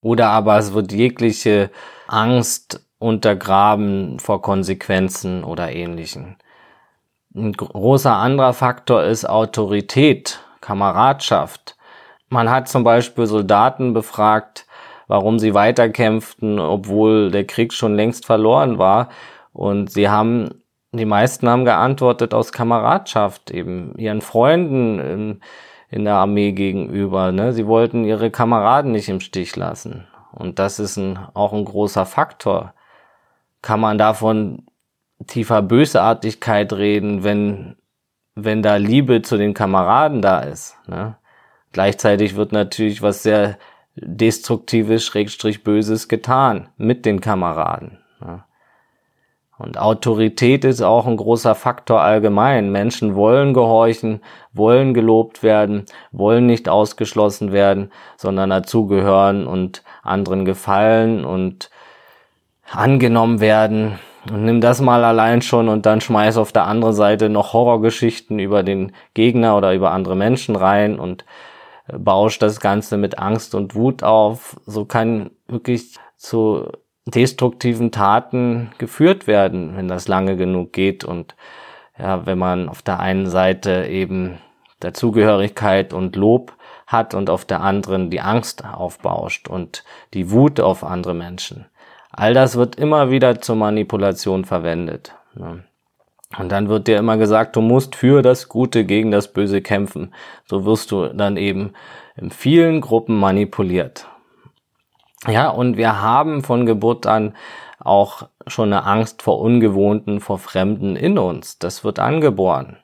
Oder 0.00 0.28
aber 0.28 0.58
es 0.58 0.74
wird 0.74 0.92
jegliche 0.92 1.70
Angst 2.08 2.84
untergraben 2.98 4.18
vor 4.18 4.42
Konsequenzen 4.42 5.44
oder 5.44 5.72
ähnlichen. 5.72 6.36
Ein 7.34 7.52
großer 7.52 8.14
anderer 8.14 8.52
Faktor 8.52 9.04
ist 9.04 9.24
Autorität, 9.24 10.40
Kameradschaft. 10.60 11.76
Man 12.28 12.50
hat 12.50 12.68
zum 12.68 12.84
Beispiel 12.84 13.26
Soldaten 13.26 13.94
befragt, 13.94 14.66
warum 15.08 15.38
sie 15.38 15.54
weiterkämpften, 15.54 16.58
obwohl 16.58 17.30
der 17.30 17.46
Krieg 17.46 17.72
schon 17.72 17.94
längst 17.94 18.26
verloren 18.26 18.78
war. 18.78 19.08
Und 19.52 19.90
sie 19.90 20.08
haben, 20.08 20.62
die 20.92 21.04
meisten 21.04 21.48
haben 21.48 21.64
geantwortet 21.64 22.34
aus 22.34 22.52
Kameradschaft, 22.52 23.50
eben 23.50 23.94
ihren 23.96 24.20
Freunden 24.20 24.98
in, 24.98 25.40
in 25.90 26.04
der 26.04 26.14
Armee 26.14 26.52
gegenüber. 26.52 27.32
Ne? 27.32 27.52
Sie 27.52 27.66
wollten 27.66 28.04
ihre 28.04 28.30
Kameraden 28.30 28.92
nicht 28.92 29.08
im 29.08 29.20
Stich 29.20 29.56
lassen. 29.56 30.06
Und 30.32 30.58
das 30.58 30.78
ist 30.78 30.96
ein, 30.96 31.18
auch 31.34 31.52
ein 31.52 31.64
großer 31.64 32.06
Faktor. 32.06 32.72
Kann 33.60 33.80
man 33.80 33.98
davon 33.98 34.64
tiefer 35.26 35.62
Bösartigkeit 35.62 36.72
reden, 36.72 37.22
wenn, 37.22 37.76
wenn 38.34 38.62
da 38.62 38.76
Liebe 38.76 39.22
zu 39.22 39.36
den 39.36 39.54
Kameraden 39.54 40.22
da 40.22 40.40
ist. 40.40 40.76
Ne? 40.86 41.16
Gleichzeitig 41.72 42.36
wird 42.36 42.52
natürlich 42.52 43.02
was 43.02 43.22
sehr 43.22 43.58
Destruktives, 43.96 45.04
Schrägstrich 45.04 45.64
Böses 45.64 46.08
getan 46.08 46.68
mit 46.76 47.04
den 47.04 47.20
Kameraden. 47.20 47.98
Und 49.58 49.78
Autorität 49.78 50.64
ist 50.64 50.82
auch 50.82 51.06
ein 51.06 51.16
großer 51.16 51.54
Faktor 51.54 52.00
allgemein. 52.00 52.72
Menschen 52.72 53.14
wollen 53.14 53.54
gehorchen, 53.54 54.20
wollen 54.52 54.92
gelobt 54.92 55.44
werden, 55.44 55.84
wollen 56.10 56.46
nicht 56.46 56.68
ausgeschlossen 56.68 57.52
werden, 57.52 57.92
sondern 58.16 58.50
dazugehören 58.50 59.46
und 59.46 59.84
anderen 60.02 60.44
gefallen 60.44 61.24
und 61.24 61.70
angenommen 62.72 63.40
werden. 63.40 64.00
Und 64.30 64.44
nimm 64.44 64.60
das 64.60 64.80
mal 64.80 65.04
allein 65.04 65.42
schon 65.42 65.68
und 65.68 65.86
dann 65.86 66.00
schmeiß 66.00 66.38
auf 66.38 66.50
der 66.50 66.66
anderen 66.66 66.94
Seite 66.94 67.28
noch 67.28 67.52
Horrorgeschichten 67.52 68.38
über 68.38 68.64
den 68.64 68.92
Gegner 69.14 69.56
oder 69.56 69.74
über 69.74 69.92
andere 69.92 70.16
Menschen 70.16 70.56
rein 70.56 70.98
und 70.98 71.24
bauscht 71.98 72.42
das 72.42 72.60
Ganze 72.60 72.96
mit 72.96 73.18
Angst 73.18 73.54
und 73.54 73.74
Wut 73.74 74.02
auf. 74.02 74.56
So 74.66 74.84
kann 74.84 75.30
wirklich 75.48 75.98
zu 76.16 76.68
destruktiven 77.06 77.90
Taten 77.90 78.70
geführt 78.78 79.26
werden, 79.26 79.76
wenn 79.76 79.88
das 79.88 80.08
lange 80.08 80.36
genug 80.36 80.72
geht 80.72 81.04
und 81.04 81.34
ja, 81.98 82.26
wenn 82.26 82.38
man 82.38 82.68
auf 82.68 82.82
der 82.82 83.00
einen 83.00 83.28
Seite 83.28 83.86
eben 83.86 84.38
Dazugehörigkeit 84.80 85.92
und 85.92 86.16
Lob 86.16 86.54
hat 86.86 87.14
und 87.14 87.30
auf 87.30 87.44
der 87.44 87.60
anderen 87.60 88.10
die 88.10 88.20
Angst 88.20 88.64
aufbauscht 88.64 89.48
und 89.48 89.84
die 90.14 90.30
Wut 90.30 90.60
auf 90.60 90.84
andere 90.84 91.14
Menschen. 91.14 91.66
All 92.10 92.34
das 92.34 92.56
wird 92.56 92.76
immer 92.76 93.10
wieder 93.10 93.40
zur 93.40 93.56
Manipulation 93.56 94.44
verwendet. 94.44 95.14
Ne? 95.34 95.64
Und 96.38 96.50
dann 96.50 96.68
wird 96.68 96.88
dir 96.88 96.98
immer 96.98 97.16
gesagt, 97.18 97.56
du 97.56 97.60
musst 97.60 97.94
für 97.94 98.22
das 98.22 98.48
Gute 98.48 98.84
gegen 98.84 99.10
das 99.10 99.32
Böse 99.32 99.60
kämpfen. 99.60 100.14
So 100.46 100.64
wirst 100.64 100.90
du 100.90 101.08
dann 101.08 101.36
eben 101.36 101.72
in 102.16 102.30
vielen 102.30 102.80
Gruppen 102.80 103.18
manipuliert. 103.18 104.08
Ja, 105.26 105.50
und 105.50 105.76
wir 105.76 106.00
haben 106.00 106.42
von 106.42 106.66
Geburt 106.66 107.06
an 107.06 107.34
auch 107.78 108.28
schon 108.46 108.72
eine 108.72 108.84
Angst 108.84 109.22
vor 109.22 109.40
Ungewohnten, 109.40 110.20
vor 110.20 110.38
Fremden 110.38 110.96
in 110.96 111.18
uns. 111.18 111.58
Das 111.58 111.84
wird 111.84 111.98
angeboren. 111.98 112.78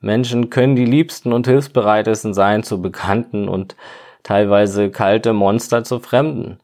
Menschen 0.00 0.50
können 0.50 0.76
die 0.76 0.84
liebsten 0.84 1.32
und 1.32 1.46
hilfsbereitesten 1.46 2.34
sein 2.34 2.62
zu 2.62 2.82
Bekannten 2.82 3.48
und 3.48 3.76
teilweise 4.22 4.90
kalte 4.90 5.32
Monster 5.32 5.82
zu 5.84 5.98
Fremden. 5.98 6.60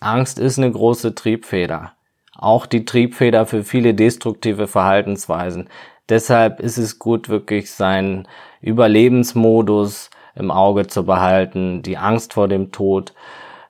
Angst 0.00 0.38
ist 0.38 0.58
eine 0.58 0.70
große 0.70 1.14
Triebfeder. 1.14 1.92
Auch 2.40 2.64
die 2.64 2.86
Triebfeder 2.86 3.44
für 3.44 3.64
viele 3.64 3.92
destruktive 3.92 4.66
Verhaltensweisen. 4.66 5.68
Deshalb 6.08 6.58
ist 6.60 6.78
es 6.78 6.98
gut, 6.98 7.28
wirklich 7.28 7.70
seinen 7.70 8.26
Überlebensmodus 8.62 10.08
im 10.34 10.50
Auge 10.50 10.86
zu 10.86 11.04
behalten, 11.04 11.82
die 11.82 11.98
Angst 11.98 12.32
vor 12.32 12.48
dem 12.48 12.72
Tod 12.72 13.12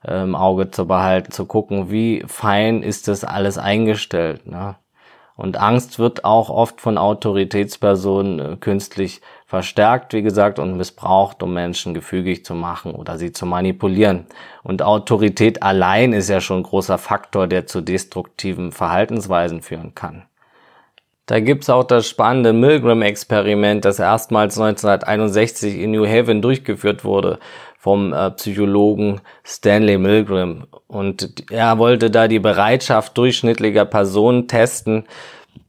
äh, 0.05 0.23
im 0.23 0.35
Auge 0.35 0.71
zu 0.71 0.87
behalten, 0.87 1.33
zu 1.33 1.45
gucken, 1.45 1.91
wie 1.91 2.23
fein 2.27 2.81
ist 2.81 3.09
das 3.09 3.25
alles 3.25 3.57
eingestellt. 3.57 4.47
Ne? 4.47 4.77
Und 5.35 5.57
Angst 5.57 5.99
wird 5.99 6.23
auch 6.23 6.49
oft 6.49 6.79
von 6.79 6.97
Autoritätspersonen 6.97 8.39
äh, 8.39 8.55
künstlich 8.55 9.19
verstärkt, 9.51 10.13
wie 10.13 10.21
gesagt, 10.21 10.59
und 10.59 10.77
missbraucht, 10.77 11.43
um 11.43 11.53
Menschen 11.53 11.93
gefügig 11.93 12.45
zu 12.45 12.55
machen 12.55 12.93
oder 12.93 13.17
sie 13.17 13.33
zu 13.33 13.45
manipulieren. 13.45 14.25
Und 14.63 14.81
Autorität 14.81 15.61
allein 15.61 16.13
ist 16.13 16.29
ja 16.29 16.39
schon 16.39 16.59
ein 16.59 16.63
großer 16.63 16.97
Faktor, 16.97 17.47
der 17.47 17.67
zu 17.67 17.81
destruktiven 17.81 18.71
Verhaltensweisen 18.71 19.61
führen 19.61 19.93
kann. 19.93 20.23
Da 21.25 21.41
gibt's 21.41 21.69
auch 21.69 21.83
das 21.83 22.07
spannende 22.07 22.53
Milgram-Experiment, 22.53 23.83
das 23.83 23.99
erstmals 23.99 24.57
1961 24.57 25.79
in 25.79 25.91
New 25.91 26.07
Haven 26.07 26.41
durchgeführt 26.41 27.03
wurde 27.03 27.37
vom 27.77 28.13
äh, 28.13 28.31
Psychologen 28.31 29.19
Stanley 29.43 29.97
Milgram. 29.97 30.65
Und 30.87 31.51
er 31.51 31.77
wollte 31.77 32.09
da 32.09 32.29
die 32.29 32.39
Bereitschaft 32.39 33.17
durchschnittlicher 33.17 33.83
Personen 33.83 34.47
testen, 34.47 35.03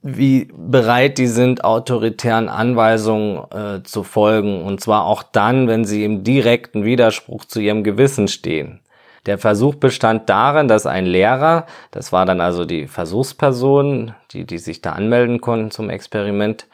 wie 0.03 0.49
bereit 0.57 1.19
die 1.19 1.29
sind, 1.29 1.65
autoritären 1.65 2.49
Anweisungen 2.49 3.45
äh, 3.53 3.83
zu 3.85 4.03
folgen. 4.03 4.63
Und 4.63 4.81
zwar 4.81 5.07
auch 5.07 5.23
dann, 5.23 5.69
wenn 5.69 5.85
sie 5.85 6.05
im 6.05 6.25
direkten 6.25 6.85
Widerspruch 6.85 7.45
zu 7.45 7.61
ihrem 7.61 7.85
Gewissen 7.85 8.29
stehen. 8.29 8.81
Der 9.27 9.39
Versuch 9.39 9.77
bestand 9.77 10.29
darin, 10.29 10.67
dass 10.67 10.85
ein 10.85 11.07
Lehrer, 11.07 11.67
das 11.93 12.13
war 12.13 12.27
dann 12.27 12.41
also 12.41 12.65
die 12.65 12.89
Versuchsperson, 12.89 14.15
die, 14.33 14.45
die 14.45 14.59
sich 14.59 14.83
da 14.83 14.93
anmelden 14.93 15.41
konnten 15.41 15.71
zum 15.71 15.91
Experiment, 15.91 16.67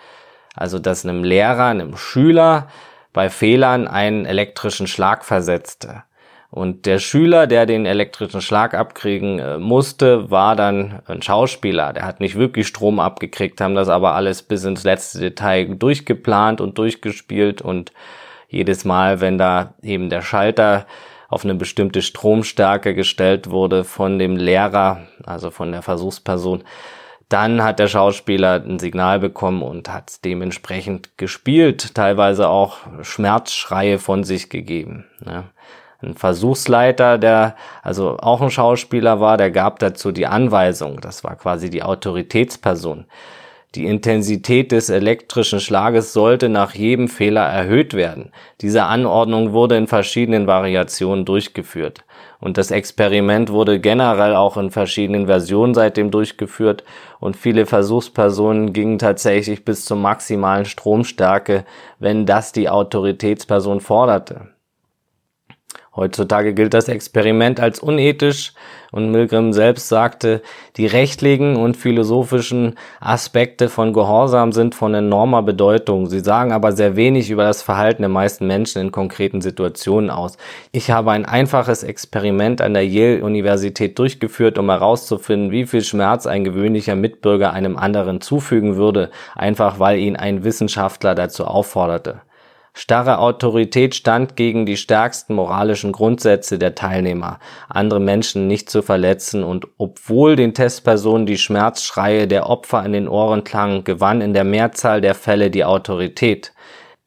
also 0.55 0.79
dass 0.79 1.05
einem 1.05 1.25
Lehrer, 1.25 1.67
einem 1.67 1.99
Schüler 1.99 2.69
bei 3.13 3.29
Fehlern 3.29 3.87
einen 3.87 4.25
elektrischen 4.25 4.87
Schlag 4.87 5.27
versetzte. 5.27 6.05
Und 6.51 6.87
der 6.87 6.99
Schüler, 6.99 7.47
der 7.47 7.67
den 7.67 7.85
elektrischen 7.85 8.41
Schlag 8.41 8.73
abkriegen 8.73 9.39
äh, 9.39 9.59
musste, 9.59 10.31
war 10.31 10.57
dann 10.57 11.03
ein 11.07 11.21
Schauspieler. 11.21 11.93
Der 11.93 12.07
hat 12.07 12.21
nicht 12.21 12.37
wirklich 12.37 12.67
Strom 12.67 13.01
abgekriegt, 13.01 13.61
haben 13.61 13.75
das 13.75 13.91
aber 13.91 14.15
alles 14.15 14.43
bis 14.43 14.65
ins 14.65 14.85
letzte 14.85 15.21
Detail 15.21 15.67
durchgeplant 15.75 16.61
und 16.63 16.79
durchgespielt. 16.79 17.61
Und 17.61 17.93
jedes 18.49 18.87
Mal, 18.87 19.21
wenn 19.21 19.37
da 19.37 19.75
eben 19.83 20.09
der 20.09 20.23
Schalter 20.23 20.87
auf 21.29 21.45
eine 21.45 21.55
bestimmte 21.55 22.01
Stromstärke 22.01 22.95
gestellt 22.95 23.51
wurde 23.51 23.85
von 23.85 24.19
dem 24.19 24.37
Lehrer, 24.37 25.03
also 25.27 25.51
von 25.51 25.73
der 25.73 25.83
Versuchsperson, 25.83 26.65
dann 27.29 27.63
hat 27.63 27.79
der 27.79 27.89
Schauspieler 27.89 28.65
ein 28.65 28.79
Signal 28.79 29.19
bekommen 29.19 29.63
und 29.63 29.93
hat 29.93 30.25
dementsprechend 30.25 31.19
gespielt, 31.19 31.95
teilweise 31.95 32.49
auch 32.49 32.79
Schmerzschreie 33.03 33.99
von 33.99 34.25
sich 34.25 34.49
gegeben. 34.49 35.05
Ja. 35.27 35.45
Ein 36.01 36.15
Versuchsleiter, 36.15 37.19
der 37.19 37.57
also 37.83 38.19
auch 38.19 38.41
ein 38.41 38.51
Schauspieler 38.51 39.19
war, 39.21 39.37
der 39.37 39.51
gab 39.51 39.81
dazu 39.81 40.13
die 40.13 40.27
Anweisung, 40.27 41.01
das 41.01 41.25
war 41.25 41.35
quasi 41.35 41.71
die 41.71 41.83
Autoritätsperson. 41.83 43.07
Die 43.75 43.85
Intensität 43.85 44.73
des 44.73 44.89
elektrischen 44.89 45.61
Schlages 45.61 46.15
sollte 46.15 46.49
nach 46.49 46.75
jedem 46.75 47.09
Fehler 47.09 47.43
erhöht 47.43 47.93
werden. 47.93 48.33
Diese 48.63 48.85
Anordnung 48.85 49.53
wurde 49.53 49.77
in 49.77 49.87
verschiedenen 49.87 50.47
Variationen 50.47 51.27
durchgeführt. 51.27 52.05
Und 52.41 52.57
das 52.57 52.71
Experiment 52.71 53.51
wurde 53.53 53.79
generell 53.79 54.37
auch 54.37 54.57
in 54.57 54.71
verschiedenen 54.71 55.27
Versionen 55.27 55.75
seitdem 55.75 56.11
durchgeführt 56.11 56.83
und 57.21 57.37
viele 57.37 57.67
Versuchspersonen 57.67 58.73
gingen 58.73 58.99
tatsächlich 58.99 59.65
bis 59.65 59.85
zur 59.85 59.99
maximalen 59.99 60.65
Stromstärke, 60.65 61.65
wenn 61.99 62.25
das 62.25 62.53
die 62.53 62.71
Autoritätsperson 62.71 63.81
forderte. 63.81 64.49
Heutzutage 65.99 66.55
gilt 66.55 66.75
das 66.75 66.87
Experiment 66.87 67.59
als 67.59 67.81
unethisch 67.81 68.53
und 68.93 69.11
Milgram 69.11 69.53
selbst 69.53 69.89
sagte, 69.89 70.43
die 70.77 70.87
rechtlichen 70.87 71.57
und 71.57 71.77
philosophischen 71.77 72.77
Aspekte 73.01 73.69
von 73.69 73.93
Gehorsam 73.93 74.53
sind 74.53 74.77
von 74.77 74.95
enormer 74.95 75.43
Bedeutung. 75.43 76.07
Sie 76.07 76.21
sagen 76.21 76.53
aber 76.53 76.71
sehr 76.71 76.95
wenig 76.95 77.31
über 77.31 77.43
das 77.43 77.63
Verhalten 77.63 78.03
der 78.03 78.11
meisten 78.11 78.47
Menschen 78.47 78.81
in 78.81 78.93
konkreten 78.93 79.41
Situationen 79.41 80.09
aus. 80.09 80.37
Ich 80.71 80.93
habe 80.93 81.11
ein 81.11 81.25
einfaches 81.25 81.83
Experiment 81.83 82.61
an 82.61 82.75
der 82.75 82.87
Yale-Universität 82.87 83.99
durchgeführt, 83.99 84.57
um 84.57 84.71
herauszufinden, 84.71 85.51
wie 85.51 85.67
viel 85.67 85.83
Schmerz 85.83 86.29
ein 86.29 86.45
gewöhnlicher 86.45 86.95
Mitbürger 86.95 87.53
einem 87.53 87.77
anderen 87.77 88.21
zufügen 88.21 88.77
würde, 88.77 89.11
einfach 89.35 89.81
weil 89.81 89.99
ihn 89.99 90.15
ein 90.15 90.45
Wissenschaftler 90.45 91.17
dazu 91.17 91.45
aufforderte. 91.45 92.21
Starre 92.81 93.19
Autorität 93.19 93.97
stand 93.97 94.37
gegen 94.37 94.65
die 94.65 94.77
stärksten 94.77 95.35
moralischen 95.35 95.91
Grundsätze 95.91 96.61
der 96.61 96.77
Teilnehmer, 96.77 97.41
andere 97.69 97.99
Menschen 97.99 98.47
nicht 98.47 98.71
zu 98.71 98.83
verletzen 98.83 99.43
und 99.43 99.67
obwohl 99.79 100.37
den 100.37 100.55
Testpersonen 100.55 101.27
die 101.27 101.39
Schmerzschreie 101.39 102.29
der 102.29 102.49
Opfer 102.49 102.87
in 102.87 102.93
den 102.93 103.09
Ohren 103.09 103.43
klangen, 103.43 103.83
gewann 103.83 104.21
in 104.21 104.33
der 104.33 104.45
Mehrzahl 104.45 105.01
der 105.01 105.17
Fälle 105.17 105.51
die 105.51 105.65
Autorität. 105.65 106.53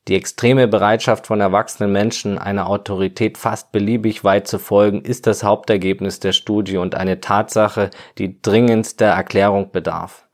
Die 0.09 0.15
extreme 0.15 0.67
Bereitschaft 0.67 1.25
von 1.25 1.39
erwachsenen 1.39 1.93
Menschen, 1.93 2.37
einer 2.37 2.67
Autorität 2.67 3.37
fast 3.37 3.71
beliebig 3.71 4.25
weit 4.25 4.49
zu 4.49 4.59
folgen, 4.59 4.99
ist 5.03 5.25
das 5.25 5.41
Hauptergebnis 5.41 6.19
der 6.19 6.33
Studie 6.33 6.75
und 6.75 6.95
eine 6.95 7.21
Tatsache, 7.21 7.91
die 8.17 8.41
dringendster 8.41 9.05
Erklärung 9.05 9.71
bedarf. 9.71 10.25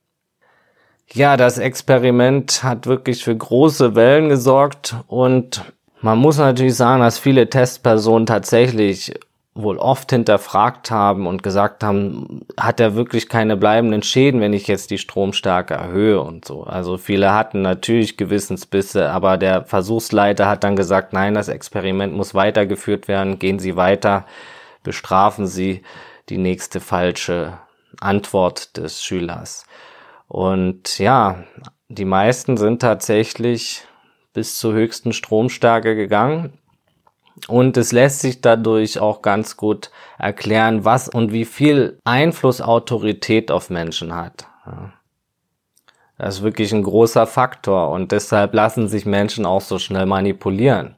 Ja, 1.13 1.37
das 1.37 1.57
Experiment 1.57 2.63
hat 2.63 2.85
wirklich 2.85 3.23
für 3.23 3.35
große 3.35 3.95
Wellen 3.95 4.29
gesorgt 4.29 4.95
und 5.07 5.63
man 6.01 6.17
muss 6.17 6.37
natürlich 6.37 6.75
sagen, 6.75 7.01
dass 7.01 7.17
viele 7.17 7.49
Testpersonen 7.49 8.25
tatsächlich 8.25 9.13
wohl 9.55 9.77
oft 9.77 10.11
hinterfragt 10.11 10.91
haben 10.91 11.25
und 11.25 11.41
gesagt 11.41 11.83
haben, 11.83 12.45
hat 12.57 12.79
er 12.79 12.95
wirklich 12.95 13.27
keine 13.27 13.57
bleibenden 13.57 14.03
Schäden, 14.03 14.39
wenn 14.39 14.53
ich 14.53 14.67
jetzt 14.67 14.91
die 14.91 14.99
Stromstärke 14.99 15.73
erhöhe 15.73 16.21
und 16.21 16.45
so. 16.45 16.63
Also 16.63 16.97
viele 16.97 17.33
hatten 17.33 17.63
natürlich 17.63 18.17
Gewissensbisse, 18.17 19.09
aber 19.09 19.37
der 19.37 19.63
Versuchsleiter 19.63 20.47
hat 20.47 20.63
dann 20.63 20.75
gesagt, 20.75 21.13
nein, 21.13 21.33
das 21.33 21.47
Experiment 21.47 22.13
muss 22.13 22.35
weitergeführt 22.35 23.07
werden, 23.07 23.39
gehen 23.39 23.57
Sie 23.57 23.75
weiter, 23.75 24.25
bestrafen 24.83 25.47
Sie 25.47 25.81
die 26.29 26.37
nächste 26.37 26.79
falsche 26.79 27.57
Antwort 27.99 28.77
des 28.77 29.03
Schülers. 29.03 29.65
Und 30.27 30.99
ja, 30.99 31.43
die 31.89 32.05
meisten 32.05 32.57
sind 32.57 32.81
tatsächlich 32.81 33.83
bis 34.33 34.57
zur 34.57 34.73
höchsten 34.73 35.13
Stromstärke 35.13 35.95
gegangen. 35.95 36.53
Und 37.47 37.77
es 37.77 37.91
lässt 37.91 38.21
sich 38.21 38.41
dadurch 38.41 38.99
auch 38.99 39.21
ganz 39.21 39.57
gut 39.57 39.91
erklären, 40.17 40.85
was 40.85 41.07
und 41.07 41.31
wie 41.31 41.45
viel 41.45 41.99
Einfluss 42.03 42.61
Autorität 42.61 43.51
auf 43.51 43.69
Menschen 43.69 44.15
hat. 44.15 44.47
Das 46.17 46.37
ist 46.37 46.43
wirklich 46.43 46.73
ein 46.73 46.83
großer 46.83 47.27
Faktor 47.27 47.91
und 47.91 48.11
deshalb 48.11 48.55
lassen 48.55 48.87
sich 48.87 49.05
Menschen 49.05 49.45
auch 49.45 49.61
so 49.61 49.77
schnell 49.77 50.07
manipulieren. 50.07 50.95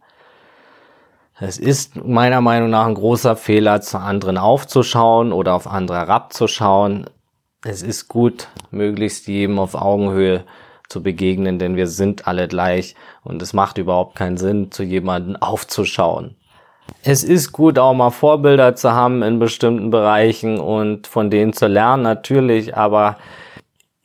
Es 1.42 1.58
ist 1.58 1.98
meiner 1.98 2.42
Meinung 2.42 2.70
nach 2.70 2.86
ein 2.86 2.96
großer 2.96 3.36
Fehler, 3.36 3.82
zu 3.82 3.98
anderen 4.00 4.38
aufzuschauen 4.38 5.32
oder 5.34 5.54
auf 5.54 5.68
andere 5.68 5.98
herabzuschauen 5.98 7.06
es 7.64 7.82
ist 7.82 8.08
gut, 8.08 8.48
möglichst 8.72 9.28
jedem 9.28 9.60
auf 9.60 9.76
Augenhöhe 9.76 10.46
zu 10.88 11.04
begegnen, 11.04 11.60
denn 11.60 11.76
wir 11.76 11.88
sind 11.88 12.28
alle 12.28 12.48
gleich 12.48 12.96
und 13.24 13.42
es 13.42 13.54
macht 13.54 13.78
überhaupt 13.78 14.16
keinen 14.16 14.38
Sinn, 14.38 14.72
zu 14.72 14.84
jemandem 14.84 15.36
aufzuschauen. 15.36 16.36
Es 17.04 17.24
ist 17.24 17.52
gut, 17.52 17.78
auch 17.78 17.94
mal 17.94 18.10
Vorbilder 18.10 18.76
zu 18.76 18.92
haben 18.92 19.22
in 19.22 19.38
bestimmten 19.38 19.92
Bereichen 19.92 20.60
und 20.60 21.06
von 21.06 21.30
denen 21.30 21.54
zu 21.54 21.68
lernen, 21.68 22.02
natürlich, 22.02 22.76
aber 22.76 23.18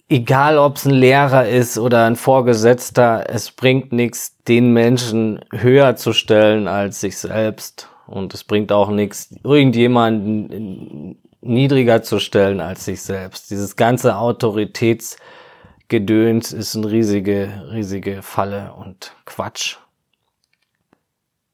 egal 0.08 0.58
ob 0.58 0.76
es 0.76 0.84
ein 0.84 0.92
Lehrer 0.92 1.49
ist 1.49 1.78
oder 1.78 2.04
ein 2.04 2.16
Vorgesetzter, 2.16 3.25
es 3.28 3.50
bringt 3.50 3.92
nichts, 3.92 4.37
den 4.46 4.73
Menschen 4.73 5.40
höher 5.50 5.96
zu 5.96 6.12
stellen 6.12 6.68
als 6.68 7.00
sich 7.00 7.16
selbst. 7.18 7.88
Und 8.06 8.34
es 8.34 8.44
bringt 8.44 8.70
auch 8.70 8.90
nichts, 8.90 9.34
irgendjemanden 9.42 11.16
niedriger 11.44 12.02
zu 12.02 12.18
stellen 12.18 12.60
als 12.60 12.84
sich 12.84 13.00
selbst. 13.02 13.50
Dieses 13.50 13.76
ganze 13.76 14.16
Autoritätsgedöns 14.16 16.52
ist 16.52 16.74
eine 16.76 16.90
riesige, 16.90 17.62
riesige 17.70 18.22
Falle 18.22 18.72
und 18.74 19.14
Quatsch. 19.26 19.76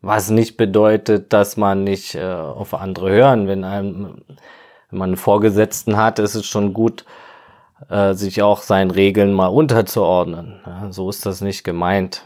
Was 0.00 0.30
nicht 0.30 0.56
bedeutet, 0.56 1.30
dass 1.32 1.58
man 1.58 1.84
nicht 1.84 2.14
äh, 2.14 2.24
auf 2.24 2.72
andere 2.72 3.10
hören. 3.10 3.48
Wenn, 3.48 3.64
einem, 3.64 4.22
wenn 4.88 4.98
man 4.98 5.10
einen 5.10 5.18
Vorgesetzten 5.18 5.98
hat, 5.98 6.18
ist 6.18 6.34
es 6.34 6.46
schon 6.46 6.72
gut, 6.72 7.04
äh, 7.90 8.14
sich 8.14 8.42
auch 8.42 8.62
seinen 8.62 8.90
Regeln 8.90 9.34
mal 9.34 9.48
unterzuordnen. 9.48 10.60
Ja, 10.64 10.90
so 10.90 11.10
ist 11.10 11.26
das 11.26 11.42
nicht 11.42 11.64
gemeint. 11.64 12.24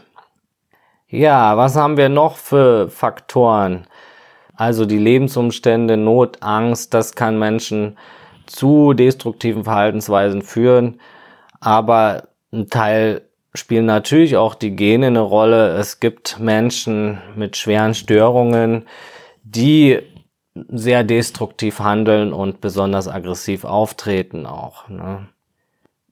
Ja, 1.07 1.57
was 1.57 1.75
haben 1.75 1.97
wir 1.97 2.09
noch 2.09 2.37
für 2.37 2.89
Faktoren? 2.89 3.87
Also 4.55 4.85
die 4.85 4.97
Lebensumstände, 4.97 5.97
Not, 5.97 6.41
Angst, 6.41 6.93
das 6.93 7.15
kann 7.15 7.37
Menschen 7.37 7.97
zu 8.45 8.93
destruktiven 8.93 9.63
Verhaltensweisen 9.63 10.41
führen. 10.41 10.99
Aber 11.59 12.29
ein 12.53 12.69
Teil 12.69 13.23
spielen 13.53 13.85
natürlich 13.85 14.37
auch 14.37 14.55
die 14.55 14.75
Gene 14.75 15.07
eine 15.07 15.21
Rolle. 15.21 15.69
Es 15.77 15.99
gibt 15.99 16.39
Menschen 16.39 17.21
mit 17.35 17.57
schweren 17.57 17.93
Störungen, 17.93 18.85
die 19.43 19.99
sehr 20.53 21.03
destruktiv 21.03 21.79
handeln 21.79 22.31
und 22.31 22.61
besonders 22.61 23.07
aggressiv 23.07 23.65
auftreten 23.65 24.45
auch. 24.45 24.87
Ne? 24.87 25.27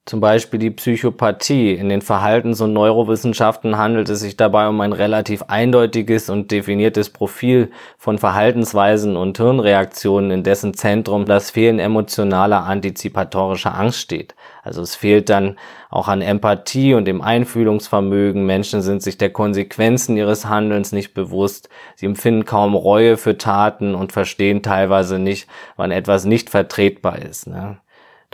Zum 0.06 0.20
Beispiel 0.20 0.60
die 0.60 0.70
Psychopathie. 0.70 1.72
In 1.72 1.88
den 1.88 2.02
Verhaltens- 2.02 2.60
und 2.60 2.74
Neurowissenschaften 2.74 3.78
handelt 3.78 4.10
es 4.10 4.20
sich 4.20 4.36
dabei 4.36 4.68
um 4.68 4.78
ein 4.82 4.92
relativ 4.92 5.44
eindeutiges 5.44 6.28
und 6.28 6.50
definiertes 6.50 7.08
Profil 7.08 7.70
von 7.96 8.18
Verhaltensweisen 8.18 9.16
und 9.16 9.38
Hirnreaktionen, 9.38 10.30
in 10.30 10.42
dessen 10.42 10.74
Zentrum 10.74 11.24
das 11.24 11.50
Fehlen 11.50 11.78
emotionaler 11.78 12.64
antizipatorischer 12.64 13.74
Angst 13.74 13.98
steht. 13.98 14.34
Also 14.62 14.82
es 14.82 14.94
fehlt 14.94 15.30
dann 15.30 15.56
auch 15.88 16.08
an 16.08 16.20
Empathie 16.20 16.92
und 16.92 17.06
dem 17.06 17.22
Einfühlungsvermögen. 17.22 18.44
Menschen 18.44 18.82
sind 18.82 19.02
sich 19.02 19.16
der 19.16 19.30
Konsequenzen 19.30 20.18
ihres 20.18 20.44
Handelns 20.44 20.92
nicht 20.92 21.14
bewusst. 21.14 21.70
Sie 21.96 22.04
empfinden 22.04 22.44
kaum 22.44 22.74
Reue 22.74 23.16
für 23.16 23.38
Taten 23.38 23.94
und 23.94 24.12
verstehen 24.12 24.62
teilweise 24.62 25.18
nicht, 25.18 25.48
wann 25.76 25.92
etwas 25.92 26.26
nicht 26.26 26.50
vertretbar 26.50 27.22
ist. 27.22 27.46
Ne? 27.46 27.78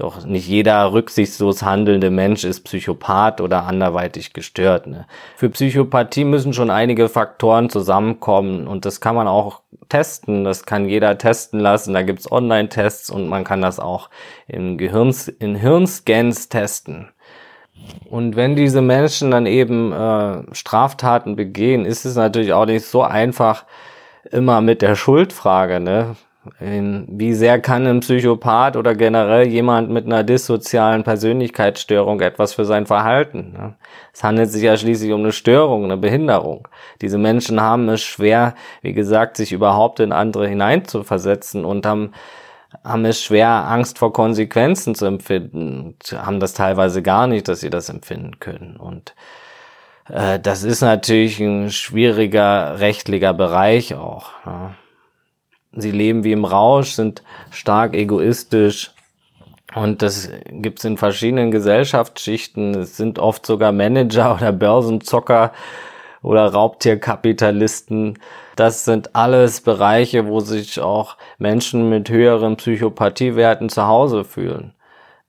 Doch 0.00 0.25
nicht 0.25 0.49
jeder 0.49 0.95
rücksichtslos 0.95 1.62
handelnde 1.62 2.11
Mensch 2.11 2.45
ist 2.45 2.62
Psychopath 2.62 3.42
oder 3.42 3.64
anderweitig 3.64 4.33
gestört. 4.33 4.87
Ne? 4.87 5.04
Für 5.37 5.50
Psychopathie 5.50 6.25
müssen 6.25 6.54
schon 6.54 6.71
einige 6.71 7.11
Faktoren 7.11 7.69
zusammenkommen 7.69 8.66
und 8.66 8.87
das 8.87 9.02
kann 9.02 9.14
man 9.14 9.28
auch 9.28 9.61
testen. 9.90 10.45
Das 10.45 10.64
kann 10.64 10.88
jeder 10.88 11.19
testen 11.19 11.61
lassen. 11.61 11.92
Da 11.92 12.00
gibt's 12.00 12.33
Online-Tests 12.33 13.11
und 13.11 13.28
man 13.28 13.45
kann 13.45 13.61
das 13.61 13.78
auch 13.78 14.09
in, 14.49 14.78
Gehirns, 14.78 15.28
in 15.28 15.54
Hirnscans 15.54 16.49
testen. 16.49 17.11
Und 18.09 18.37
wenn 18.37 18.57
diese 18.57 18.80
Menschen 18.80 19.30
dann 19.30 19.45
eben 19.45 19.92
äh, 19.92 20.54
Straftaten 20.54 21.37
begehen, 21.37 21.85
ist 21.85 22.07
es 22.07 22.16
natürlich 22.16 22.54
auch 22.54 22.64
nicht 22.64 22.87
so 22.87 23.02
einfach 23.02 23.66
immer 24.30 24.62
mit 24.62 24.80
der 24.80 24.97
Schuldfrage. 24.97 25.78
Ne? 25.78 26.16
Wie 26.59 27.35
sehr 27.35 27.61
kann 27.61 27.87
ein 27.87 28.00
Psychopath 28.00 28.76
oder 28.76 28.94
generell 28.94 29.47
jemand 29.47 29.90
mit 29.90 30.06
einer 30.06 30.25
dissozialen 30.25 31.04
Persönlichkeitsstörung 31.04 32.20
etwas 32.23 32.54
für 32.54 32.64
sein 32.64 32.87
Verhalten? 32.87 33.52
Ne? 33.52 33.75
Es 34.14 34.25
handelt 34.25 34.50
sich 34.50 34.62
ja 34.62 34.75
schließlich 34.75 35.12
um 35.12 35.20
eine 35.20 35.32
Störung, 35.32 35.85
eine 35.85 35.99
Behinderung. 35.99 36.66
Diese 37.02 37.18
Menschen 37.18 37.61
haben 37.61 37.90
es 37.90 38.00
schwer, 38.00 38.54
wie 38.80 38.94
gesagt, 38.94 39.37
sich 39.37 39.52
überhaupt 39.52 40.00
in 40.00 40.12
andere 40.12 40.49
hineinzuversetzen 40.49 41.66
und 41.66 41.85
haben, 41.85 42.12
haben 42.85 43.04
es 43.04 43.23
schwer, 43.23 43.68
Angst 43.68 43.99
vor 43.99 44.14
Konsequenzen 44.14 44.94
zu 44.94 45.04
empfinden, 45.04 45.97
haben 46.11 46.40
das 46.40 46.54
teilweise 46.54 47.02
gar 47.02 47.26
nicht, 47.26 47.49
dass 47.49 47.60
sie 47.60 47.71
das 47.71 47.91
empfinden 47.91 48.41
können. 48.41 48.76
Und 48.78 49.14
äh, 50.08 50.41
das 50.41 50.62
ist 50.62 50.80
natürlich 50.80 51.38
ein 51.38 51.71
schwieriger 51.71 52.80
rechtlicher 52.80 53.34
Bereich 53.34 53.95
auch. 53.95 54.30
Ja. 54.47 54.75
Sie 55.73 55.91
leben 55.91 56.25
wie 56.25 56.33
im 56.33 56.45
Rausch, 56.45 56.93
sind 56.93 57.23
stark 57.50 57.95
egoistisch. 57.95 58.93
Und 59.75 60.02
das 60.02 60.30
gibt's 60.50 60.85
in 60.85 60.97
verschiedenen 60.97 61.52
Gesellschaftsschichten. 61.52 62.75
Es 62.75 62.97
sind 62.97 63.19
oft 63.19 63.47
sogar 63.47 63.73
Manager 63.73 64.35
oder 64.37 64.52
Börsenzocker 64.52 65.52
oder 66.23 66.52
Raubtierkapitalisten. 66.52 68.19
Das 68.56 68.85
sind 68.85 69.15
alles 69.15 69.61
Bereiche, 69.61 70.26
wo 70.26 70.41
sich 70.41 70.80
auch 70.80 71.17
Menschen 71.39 71.89
mit 71.89 72.11
höheren 72.11 72.56
Psychopathiewerten 72.56 73.69
zu 73.69 73.87
Hause 73.87 74.25
fühlen. 74.25 74.75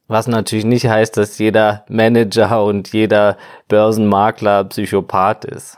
Was 0.07 0.27
natürlich 0.27 0.65
nicht 0.65 0.87
heißt, 0.87 1.15
dass 1.15 1.37
jeder 1.37 1.85
Manager 1.87 2.65
und 2.65 2.91
jeder 2.91 3.37
Börsenmakler 3.69 4.65
Psychopath 4.65 5.45
ist. 5.45 5.77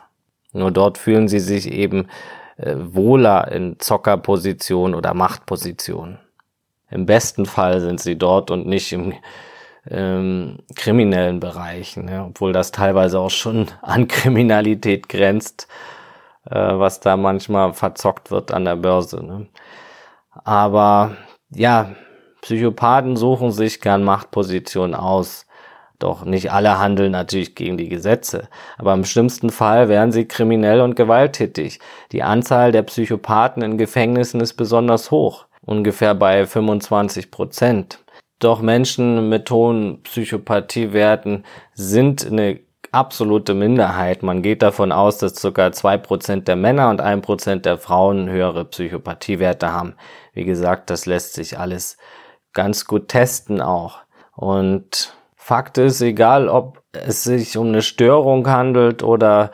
Nur 0.54 0.72
dort 0.72 0.98
fühlen 0.98 1.28
sie 1.28 1.40
sich 1.40 1.72
eben 1.72 2.08
äh, 2.64 2.76
wohler 2.78 3.52
in 3.52 3.80
Zockerposition 3.80 4.96
oder 4.96 5.14
Machtposition. 5.14 6.18
Im 6.90 7.06
besten 7.06 7.46
Fall 7.46 7.82
sind 7.82 8.00
sie 8.00 8.18
dort 8.18 8.52
und 8.52 8.68
nicht 8.68 8.94
im 8.94 9.14
ähm, 9.90 10.60
kriminellen 10.76 11.40
Bereich, 11.40 11.98
ne? 11.98 12.26
obwohl 12.30 12.54
das 12.54 12.72
teilweise 12.72 13.20
auch 13.20 13.32
schon 13.32 13.68
an 13.82 14.08
Kriminalität 14.08 15.10
grenzt, 15.10 15.68
äh, 16.50 16.56
was 16.56 17.00
da 17.00 17.18
manchmal 17.18 17.74
verzockt 17.74 18.32
wird 18.32 18.52
an 18.52 18.66
der 18.66 18.78
Börse. 18.78 19.26
Ne? 19.26 19.48
Aber 20.44 21.18
ja, 21.50 21.96
Psychopathen 22.42 23.18
suchen 23.18 23.52
sich 23.52 23.82
gern 23.82 24.04
Machtpositionen 24.04 24.96
aus. 24.96 25.48
Doch 26.00 26.26
nicht 26.26 26.52
alle 26.52 26.80
handeln 26.80 27.12
natürlich 27.12 27.56
gegen 27.56 27.78
die 27.78 27.88
Gesetze, 27.88 28.50
aber 28.78 28.94
im 28.94 29.06
schlimmsten 29.06 29.50
Fall 29.50 29.88
werden 29.88 30.12
sie 30.12 30.26
kriminell 30.26 30.82
und 30.82 30.96
gewalttätig. 30.96 31.80
Die 32.12 32.24
Anzahl 32.24 32.72
der 32.72 32.84
Psychopathen 32.84 33.64
in 33.64 33.78
Gefängnissen 33.78 34.42
ist 34.42 34.56
besonders 34.56 35.12
hoch, 35.12 35.46
ungefähr 35.62 36.16
bei 36.16 36.46
25 36.46 37.32
Prozent. 37.32 38.00
Doch 38.40 38.62
Menschen 38.62 39.30
mit 39.30 39.50
hohen 39.52 40.04
Psychopathiewerten 40.04 41.46
sind 41.74 42.28
eine 42.28 42.60
absolute 42.92 43.54
Minderheit. 43.54 44.24
Man 44.24 44.42
geht 44.42 44.62
davon 44.62 44.92
aus, 44.92 45.18
dass 45.18 45.36
zwei 45.36 45.98
Prozent 45.98 46.48
der 46.48 46.56
Männer 46.56 46.90
und 46.90 47.02
ein 47.02 47.22
Prozent 47.22 47.66
der 47.66 47.78
Frauen 47.78 48.30
höhere 48.30 48.66
Psychopathiewerte 48.66 49.72
haben. 49.72 49.96
Wie 50.34 50.44
gesagt, 50.44 50.90
das 50.90 51.06
lässt 51.06 51.34
sich 51.34 51.58
alles 51.58 51.98
ganz 52.54 52.86
gut 52.86 53.08
testen 53.08 53.62
auch. 53.62 54.00
Und 54.36 55.16
Fakt 55.44 55.78
ist, 55.78 56.00
egal 56.00 56.48
ob 56.48 56.82
es 56.94 57.26
sich 57.26 57.58
um 57.58 57.68
eine 57.68 57.82
Störung 57.82 58.48
handelt 58.48 59.04
oder 59.04 59.52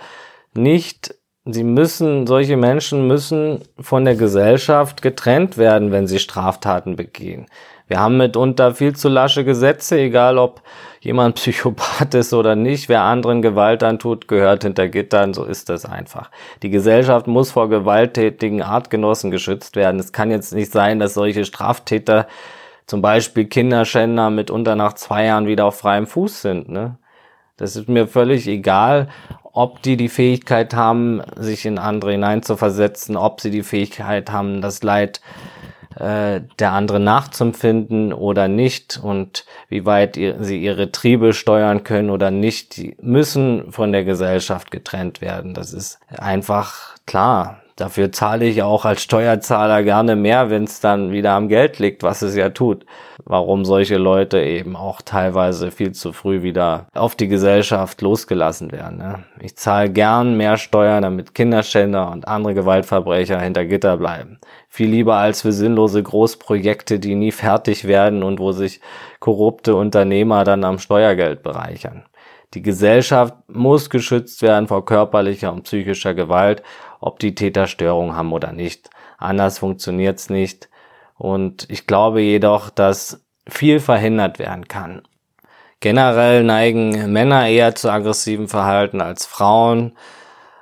nicht, 0.53 1.15
sie 1.45 1.63
müssen, 1.63 2.27
solche 2.27 2.57
Menschen 2.57 3.07
müssen 3.07 3.63
von 3.79 4.05
der 4.05 4.13
Gesellschaft 4.15 5.01
getrennt 5.01 5.57
werden, 5.57 5.91
wenn 5.91 6.05
sie 6.05 6.19
Straftaten 6.19 6.95
begehen. 6.95 7.47
Wir 7.87 7.99
haben 7.99 8.17
mitunter 8.17 8.75
viel 8.75 8.95
zu 8.95 9.09
lasche 9.09 9.43
Gesetze, 9.43 9.99
egal 9.99 10.37
ob 10.37 10.61
jemand 11.01 11.35
Psychopath 11.37 12.13
ist 12.13 12.35
oder 12.35 12.55
nicht. 12.55 12.87
Wer 12.87 13.01
anderen 13.01 13.41
Gewalt 13.41 13.81
antut, 13.81 14.27
gehört 14.27 14.61
hinter 14.61 14.89
Gittern, 14.89 15.33
so 15.33 15.43
ist 15.43 15.69
das 15.69 15.85
einfach. 15.85 16.29
Die 16.61 16.69
Gesellschaft 16.69 17.25
muss 17.25 17.49
vor 17.49 17.67
gewalttätigen 17.67 18.61
Artgenossen 18.61 19.31
geschützt 19.31 19.75
werden. 19.75 19.99
Es 19.99 20.11
kann 20.11 20.29
jetzt 20.29 20.53
nicht 20.53 20.71
sein, 20.71 20.99
dass 20.99 21.15
solche 21.15 21.45
Straftäter 21.45 22.27
zum 22.89 23.03
Beispiel 23.03 23.45
Kinderschänder 23.45 24.31
mitunter 24.31 24.75
nach 24.75 24.93
zwei 24.93 25.25
Jahren 25.25 25.45
wieder 25.45 25.65
auf 25.65 25.77
freiem 25.77 26.07
Fuß 26.07 26.41
sind. 26.41 26.69
Ne? 26.69 26.97
Das 27.55 27.75
ist 27.75 27.87
mir 27.87 28.07
völlig 28.07 28.47
egal, 28.47 29.09
ob 29.53 29.83
die 29.83 29.95
die 29.95 30.09
Fähigkeit 30.09 30.73
haben, 30.73 31.21
sich 31.35 31.67
in 31.67 31.77
andere 31.77 32.13
hineinzuversetzen, 32.13 33.15
ob 33.15 33.41
sie 33.41 33.51
die 33.51 33.61
Fähigkeit 33.61 34.31
haben, 34.31 34.61
das 34.61 34.81
Leid 34.81 35.21
äh, 35.97 36.41
der 36.57 36.71
anderen 36.71 37.03
nachzuempfinden 37.03 38.11
oder 38.11 38.47
nicht 38.47 38.99
und 39.01 39.45
wie 39.67 39.85
weit 39.85 40.17
ihr, 40.17 40.43
sie 40.43 40.59
ihre 40.59 40.91
Triebe 40.91 41.33
steuern 41.33 41.83
können 41.83 42.09
oder 42.09 42.31
nicht, 42.31 42.75
die 42.75 42.97
müssen 43.01 43.71
von 43.71 43.91
der 43.91 44.03
Gesellschaft 44.03 44.71
getrennt 44.71 45.21
werden. 45.21 45.53
Das 45.53 45.73
ist 45.73 45.99
einfach 46.17 46.95
klar. 47.05 47.61
Dafür 47.79 48.11
zahle 48.11 48.45
ich 48.45 48.61
auch 48.61 48.83
als 48.83 49.01
Steuerzahler 49.03 49.83
gerne 49.83 50.17
mehr, 50.17 50.49
wenn 50.49 50.65
es 50.65 50.81
dann 50.81 51.13
wieder 51.13 51.31
am 51.31 51.47
Geld 51.47 51.79
liegt, 51.79 52.03
was 52.03 52.21
es 52.21 52.35
ja 52.35 52.49
tut. 52.49 52.85
Warum 53.23 53.63
solche 53.63 53.97
Leute 53.97 54.41
eben 54.41 54.75
auch 54.75 55.01
teilweise 55.01 55.71
viel 55.71 55.93
zu 55.93 56.11
früh 56.11 56.41
wieder 56.41 56.87
auf 56.93 57.15
die 57.15 57.29
Gesellschaft 57.29 58.01
losgelassen 58.01 58.73
werden. 58.73 58.97
Ne? 58.97 59.23
Ich 59.39 59.55
zahle 59.55 59.89
gern 59.89 60.35
mehr 60.35 60.57
Steuern, 60.57 61.03
damit 61.03 61.33
Kinderschänder 61.33 62.11
und 62.11 62.27
andere 62.27 62.53
Gewaltverbrecher 62.53 63.39
hinter 63.39 63.63
Gitter 63.63 63.95
bleiben. 63.95 64.39
Viel 64.67 64.89
lieber 64.89 65.15
als 65.15 65.43
für 65.43 65.53
sinnlose 65.53 66.03
Großprojekte, 66.03 66.99
die 66.99 67.15
nie 67.15 67.31
fertig 67.31 67.87
werden 67.87 68.23
und 68.23 68.39
wo 68.39 68.51
sich 68.51 68.81
korrupte 69.21 69.75
Unternehmer 69.75 70.43
dann 70.43 70.65
am 70.65 70.79
Steuergeld 70.79 71.43
bereichern. 71.43 72.03
Die 72.55 72.63
Gesellschaft 72.63 73.35
muss 73.47 73.91
geschützt 73.91 74.41
werden 74.41 74.67
vor 74.67 74.83
körperlicher 74.83 75.53
und 75.53 75.63
psychischer 75.63 76.15
Gewalt, 76.15 76.63
ob 76.99 77.19
die 77.19 77.35
Täter 77.35 77.67
Störungen 77.67 78.15
haben 78.15 78.33
oder 78.33 78.51
nicht. 78.51 78.89
Anders 79.17 79.59
funktioniert's 79.59 80.29
nicht. 80.29 80.69
Und 81.17 81.69
ich 81.69 81.87
glaube 81.87 82.21
jedoch, 82.21 82.69
dass 82.69 83.21
viel 83.47 83.79
verhindert 83.79 84.39
werden 84.39 84.67
kann. 84.67 85.01
Generell 85.79 86.43
neigen 86.43 87.11
Männer 87.11 87.47
eher 87.47 87.75
zu 87.75 87.89
aggressivem 87.91 88.49
Verhalten 88.49 89.01
als 89.01 89.25
Frauen. 89.25 89.97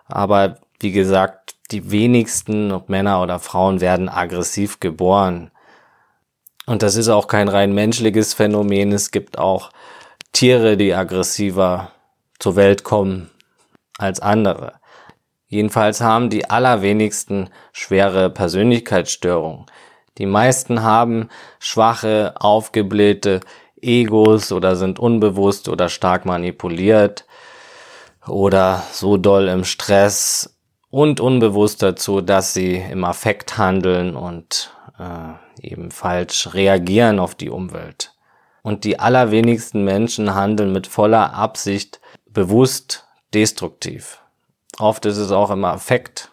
Aber 0.07 0.57
wie 0.79 0.91
gesagt, 0.91 1.55
die 1.71 1.91
wenigsten, 1.91 2.71
ob 2.71 2.89
Männer 2.89 3.21
oder 3.21 3.39
Frauen, 3.39 3.81
werden 3.81 4.09
aggressiv 4.09 4.79
geboren. 4.79 5.51
Und 6.65 6.83
das 6.83 6.95
ist 6.95 7.09
auch 7.09 7.27
kein 7.27 7.47
rein 7.47 7.73
menschliches 7.73 8.33
Phänomen. 8.33 8.91
Es 8.91 9.11
gibt 9.11 9.39
auch 9.39 9.71
Tiere, 10.33 10.77
die 10.77 10.93
aggressiver 10.93 11.91
zur 12.39 12.55
Welt 12.55 12.83
kommen 12.83 13.31
als 13.97 14.19
andere. 14.19 14.73
Jedenfalls 15.47 16.01
haben 16.01 16.29
die 16.29 16.49
allerwenigsten 16.49 17.49
schwere 17.71 18.29
Persönlichkeitsstörungen. 18.29 19.65
Die 20.17 20.25
meisten 20.25 20.83
haben 20.83 21.29
schwache, 21.59 22.33
aufgeblähte 22.39 23.39
Egos 23.81 24.51
oder 24.51 24.75
sind 24.75 24.99
unbewusst 24.99 25.69
oder 25.69 25.89
stark 25.89 26.25
manipuliert 26.25 27.25
oder 28.27 28.83
so 28.91 29.17
doll 29.17 29.47
im 29.47 29.63
Stress 29.63 30.57
und 30.89 31.19
unbewusst 31.19 31.83
dazu, 31.83 32.21
dass 32.21 32.53
sie 32.53 32.75
im 32.75 33.03
Affekt 33.03 33.57
handeln 33.57 34.15
und 34.15 34.73
äh, 34.99 35.67
eben 35.67 35.91
falsch 35.91 36.53
reagieren 36.53 37.19
auf 37.19 37.35
die 37.35 37.49
Umwelt. 37.49 38.13
Und 38.63 38.83
die 38.83 38.99
allerwenigsten 38.99 39.83
Menschen 39.83 40.35
handeln 40.35 40.73
mit 40.73 40.87
voller 40.87 41.33
Absicht 41.33 42.01
bewusst 42.29 43.07
destruktiv. 43.33 44.19
Oft 44.79 45.05
ist 45.05 45.17
es 45.17 45.31
auch 45.31 45.49
im 45.49 45.65
Affekt. 45.65 46.31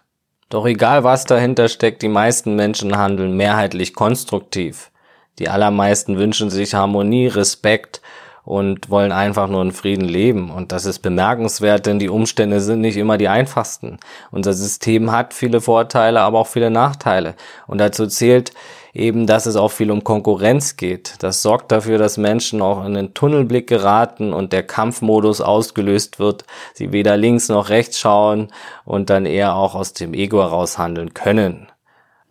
Doch 0.50 0.66
egal 0.66 1.02
was 1.02 1.24
dahinter 1.24 1.68
steckt, 1.68 2.02
die 2.02 2.09
meisten 2.09 2.54
Menschen 2.57 2.96
handeln 2.96 3.37
mehrheitlich 3.37 3.94
konstruktiv. 3.94 4.90
Die 5.38 5.48
allermeisten 5.48 6.18
wünschen 6.18 6.50
sich 6.50 6.74
Harmonie, 6.74 7.26
Respekt 7.26 8.02
und 8.44 8.90
wollen 8.90 9.11
einfach 9.11 9.48
nur 9.48 9.62
in 9.62 9.72
Frieden 9.72 10.04
leben. 10.04 10.50
Und 10.50 10.70
das 10.70 10.85
ist 10.85 10.98
bemerkenswert, 10.98 11.87
denn 11.87 11.98
die 11.98 12.11
Umstände 12.11 12.61
sind 12.61 12.83
nicht 12.83 12.98
immer 12.98 13.16
die 13.16 13.28
einfachsten. 13.28 13.98
Unser 14.30 14.52
System 14.52 15.11
hat 15.11 15.33
viele 15.33 15.62
Vorteile, 15.62 16.20
aber 16.20 16.38
auch 16.40 16.46
viele 16.46 16.70
Nachteile. 16.70 17.35
Und 17.66 17.78
dazu 17.78 18.07
zählt 18.07 18.52
eben, 18.94 19.26
dass 19.26 19.46
es 19.46 19.57
auch 19.57 19.72
viel 19.72 19.90
um 19.90 20.04
Konkurrenz 20.04 20.76
geht. 20.76 21.16
Das 21.18 21.42
sorgt 21.42 21.72
dafür, 21.72 21.98
dass 21.98 22.16
Menschen 22.16 22.62
auch 22.62 22.85
in 22.85 22.94
den 22.94 23.12
Tunnelblick 23.12 23.66
geraten 23.66 24.33
und 24.33 24.52
der 24.52 24.62
Kampfmodus 24.62 25.40
ausgelöst 25.40 26.18
wird, 26.18 26.44
sie 26.72 26.92
weder 26.92 27.16
links 27.16 27.48
noch 27.48 27.68
rechts 27.68 27.98
schauen 27.98 28.48
und 28.85 29.11
dann 29.11 29.26
eher 29.26 29.57
auch 29.57 29.74
aus 29.74 29.92
dem 29.92 30.14
Ego 30.14 30.40
heraus 30.40 30.78
handeln 30.78 31.12
können. 31.12 31.68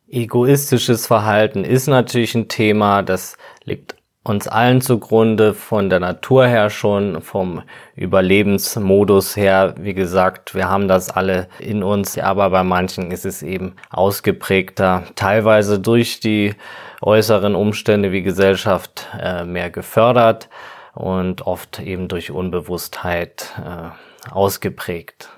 Egoistisches 0.08 1.08
Verhalten 1.08 1.63
ist 1.63 1.88
natürlich 1.88 2.36
ein 2.36 2.47
Thema, 2.47 3.02
das 3.02 3.36
liegt 3.63 3.95
uns 4.23 4.47
allen 4.47 4.79
zugrunde, 4.79 5.53
von 5.53 5.89
der 5.89 5.99
Natur 5.99 6.47
her 6.47 6.69
schon, 6.69 7.21
vom 7.21 7.62
Überlebensmodus 7.95 9.36
her. 9.36 9.75
Wie 9.77 9.93
gesagt, 9.93 10.55
wir 10.55 10.69
haben 10.69 10.88
das 10.88 11.09
alle 11.09 11.47
in 11.59 11.83
uns, 11.83 12.17
aber 12.17 12.49
bei 12.49 12.63
manchen 12.63 13.12
ist 13.12 13.25
es 13.25 13.43
eben 13.43 13.75
ausgeprägter, 13.89 15.03
teilweise 15.15 15.79
durch 15.79 16.21
die 16.21 16.55
äußeren 17.01 17.53
Umstände 17.53 18.13
wie 18.13 18.23
Gesellschaft 18.23 19.09
äh, 19.21 19.43
mehr 19.43 19.69
gefördert 19.69 20.47
und 20.93 21.45
oft 21.45 21.79
eben 21.81 22.07
durch 22.07 22.31
Unbewusstheit 22.31 23.51
äh, 23.57 24.31
ausgeprägt. 24.31 25.29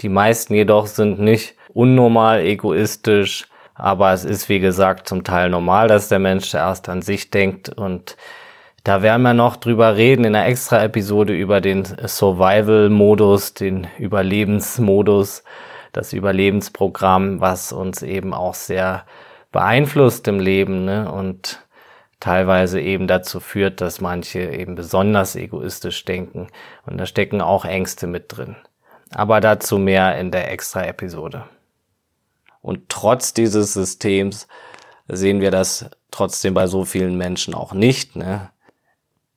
Die 0.00 0.08
meisten 0.08 0.54
jedoch 0.54 0.88
sind 0.88 1.20
nicht 1.20 1.54
unnormal 1.72 2.40
egoistisch, 2.40 3.46
aber 3.80 4.12
es 4.12 4.24
ist, 4.24 4.48
wie 4.48 4.60
gesagt, 4.60 5.08
zum 5.08 5.24
Teil 5.24 5.48
normal, 5.48 5.88
dass 5.88 6.08
der 6.08 6.18
Mensch 6.18 6.50
zuerst 6.50 6.88
an 6.88 7.02
sich 7.02 7.30
denkt. 7.30 7.68
Und 7.70 8.16
da 8.84 9.02
werden 9.02 9.22
wir 9.22 9.34
noch 9.34 9.56
drüber 9.56 9.96
reden 9.96 10.24
in 10.24 10.34
einer 10.34 10.46
extra 10.46 10.82
Episode 10.82 11.32
über 11.34 11.60
den 11.60 11.84
Survival-Modus, 11.84 13.54
den 13.54 13.86
Überlebensmodus, 13.98 15.44
das 15.92 16.12
Überlebensprogramm, 16.12 17.40
was 17.40 17.72
uns 17.72 18.02
eben 18.02 18.34
auch 18.34 18.54
sehr 18.54 19.04
beeinflusst 19.50 20.28
im 20.28 20.38
Leben 20.38 20.84
ne? 20.84 21.10
und 21.10 21.64
teilweise 22.20 22.80
eben 22.80 23.06
dazu 23.06 23.40
führt, 23.40 23.80
dass 23.80 24.00
manche 24.00 24.40
eben 24.40 24.74
besonders 24.74 25.36
egoistisch 25.36 26.04
denken. 26.04 26.48
Und 26.86 26.98
da 26.98 27.06
stecken 27.06 27.40
auch 27.40 27.64
Ängste 27.64 28.06
mit 28.06 28.36
drin. 28.36 28.56
Aber 29.12 29.40
dazu 29.40 29.78
mehr 29.78 30.18
in 30.18 30.30
der 30.30 30.52
extra 30.52 30.84
Episode. 30.84 31.44
Und 32.62 32.88
trotz 32.88 33.32
dieses 33.32 33.72
Systems 33.72 34.46
sehen 35.08 35.40
wir 35.40 35.50
das 35.50 35.90
trotzdem 36.10 36.54
bei 36.54 36.66
so 36.66 36.84
vielen 36.84 37.16
Menschen 37.16 37.54
auch 37.54 37.72
nicht. 37.72 38.16
Ne? 38.16 38.50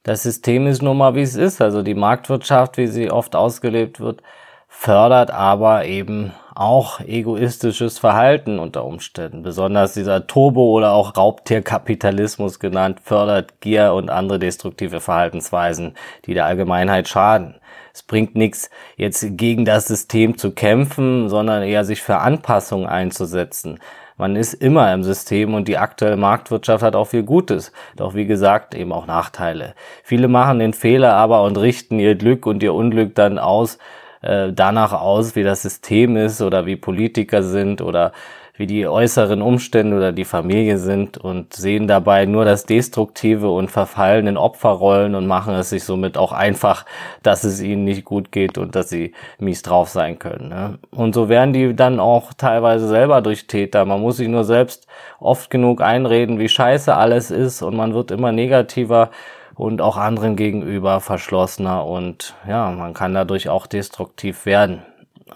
Das 0.03 0.23
System 0.23 0.67
ist 0.67 0.81
nun 0.81 0.97
mal, 0.97 1.15
wie 1.15 1.21
es 1.21 1.35
ist. 1.35 1.61
Also 1.61 1.81
die 1.81 1.95
Marktwirtschaft, 1.95 2.77
wie 2.77 2.87
sie 2.87 3.09
oft 3.09 3.35
ausgelebt 3.35 3.99
wird, 3.99 4.21
fördert 4.67 5.31
aber 5.31 5.85
eben 5.85 6.33
auch 6.55 6.99
egoistisches 6.99 7.99
Verhalten 7.99 8.59
unter 8.59 8.85
Umständen. 8.85 9.43
Besonders 9.43 9.93
dieser 9.93 10.27
Turbo- 10.27 10.71
oder 10.71 10.91
auch 10.91 11.15
Raubtierkapitalismus 11.15 12.59
genannt 12.59 12.99
fördert 13.01 13.61
Gier 13.61 13.93
und 13.93 14.09
andere 14.09 14.39
destruktive 14.39 14.99
Verhaltensweisen, 14.99 15.95
die 16.25 16.33
der 16.33 16.45
Allgemeinheit 16.45 17.07
schaden. 17.07 17.55
Es 17.93 18.01
bringt 18.01 18.35
nichts, 18.35 18.71
jetzt 18.97 19.37
gegen 19.37 19.65
das 19.65 19.87
System 19.87 20.37
zu 20.37 20.51
kämpfen, 20.51 21.29
sondern 21.29 21.61
eher 21.61 21.85
sich 21.85 22.01
für 22.01 22.17
Anpassungen 22.17 22.87
einzusetzen. 22.87 23.79
Man 24.17 24.35
ist 24.35 24.53
immer 24.53 24.93
im 24.93 25.03
System 25.03 25.53
und 25.53 25.67
die 25.67 25.77
aktuelle 25.77 26.17
Marktwirtschaft 26.17 26.83
hat 26.83 26.95
auch 26.95 27.07
viel 27.07 27.23
Gutes. 27.23 27.71
Doch 27.95 28.15
wie 28.15 28.25
gesagt, 28.25 28.75
eben 28.75 28.91
auch 28.91 29.05
Nachteile. 29.05 29.75
Viele 30.03 30.27
machen 30.27 30.59
den 30.59 30.73
Fehler 30.73 31.13
aber 31.13 31.43
und 31.43 31.57
richten 31.57 31.99
ihr 31.99 32.15
Glück 32.15 32.45
und 32.45 32.63
ihr 32.63 32.73
Unglück 32.73 33.15
dann 33.15 33.37
aus, 33.37 33.77
äh, 34.21 34.51
danach 34.51 34.93
aus, 34.93 35.35
wie 35.35 35.43
das 35.43 35.61
System 35.61 36.17
ist 36.17 36.41
oder 36.41 36.65
wie 36.65 36.75
Politiker 36.75 37.43
sind 37.43 37.81
oder 37.81 38.11
wie 38.55 38.67
die 38.67 38.87
äußeren 38.87 39.41
Umstände 39.41 39.97
oder 39.97 40.11
die 40.11 40.25
Familie 40.25 40.77
sind 40.77 41.17
und 41.17 41.53
sehen 41.53 41.87
dabei 41.87 42.25
nur 42.25 42.45
das 42.45 42.65
Destruktive 42.65 43.49
und 43.49 43.71
verfallen 43.71 44.27
in 44.27 44.37
Opferrollen 44.37 45.15
und 45.15 45.25
machen 45.25 45.55
es 45.55 45.71
sich 45.71 45.83
somit 45.83 46.17
auch 46.17 46.31
einfach, 46.31 46.85
dass 47.23 47.43
es 47.43 47.61
ihnen 47.61 47.83
nicht 47.83 48.05
gut 48.05 48.31
geht 48.31 48.59
und 48.59 48.75
dass 48.75 48.89
sie 48.89 49.13
mies 49.39 49.63
drauf 49.63 49.89
sein 49.89 50.19
können. 50.19 50.49
Ne? 50.49 50.77
Und 50.91 51.15
so 51.15 51.29
werden 51.29 51.53
die 51.53 51.75
dann 51.75 51.99
auch 51.99 52.31
teilweise 52.33 52.87
selber 52.87 53.21
durch 53.21 53.47
Täter. 53.47 53.85
Man 53.85 54.01
muss 54.01 54.17
sich 54.17 54.27
nur 54.27 54.43
selbst 54.43 54.85
oft 55.19 55.49
genug 55.49 55.81
einreden, 55.81 56.37
wie 56.37 56.49
scheiße 56.49 56.95
alles 56.95 57.31
ist 57.31 57.63
und 57.63 57.75
man 57.75 57.95
wird 57.95 58.11
immer 58.11 58.31
negativer 58.31 59.09
und 59.55 59.81
auch 59.81 59.97
anderen 59.97 60.35
gegenüber 60.35 60.99
verschlossener 60.99 61.85
und 61.85 62.35
ja, 62.47 62.69
man 62.69 62.93
kann 62.93 63.15
dadurch 63.15 63.49
auch 63.49 63.65
destruktiv 63.65 64.45
werden. 64.45 64.83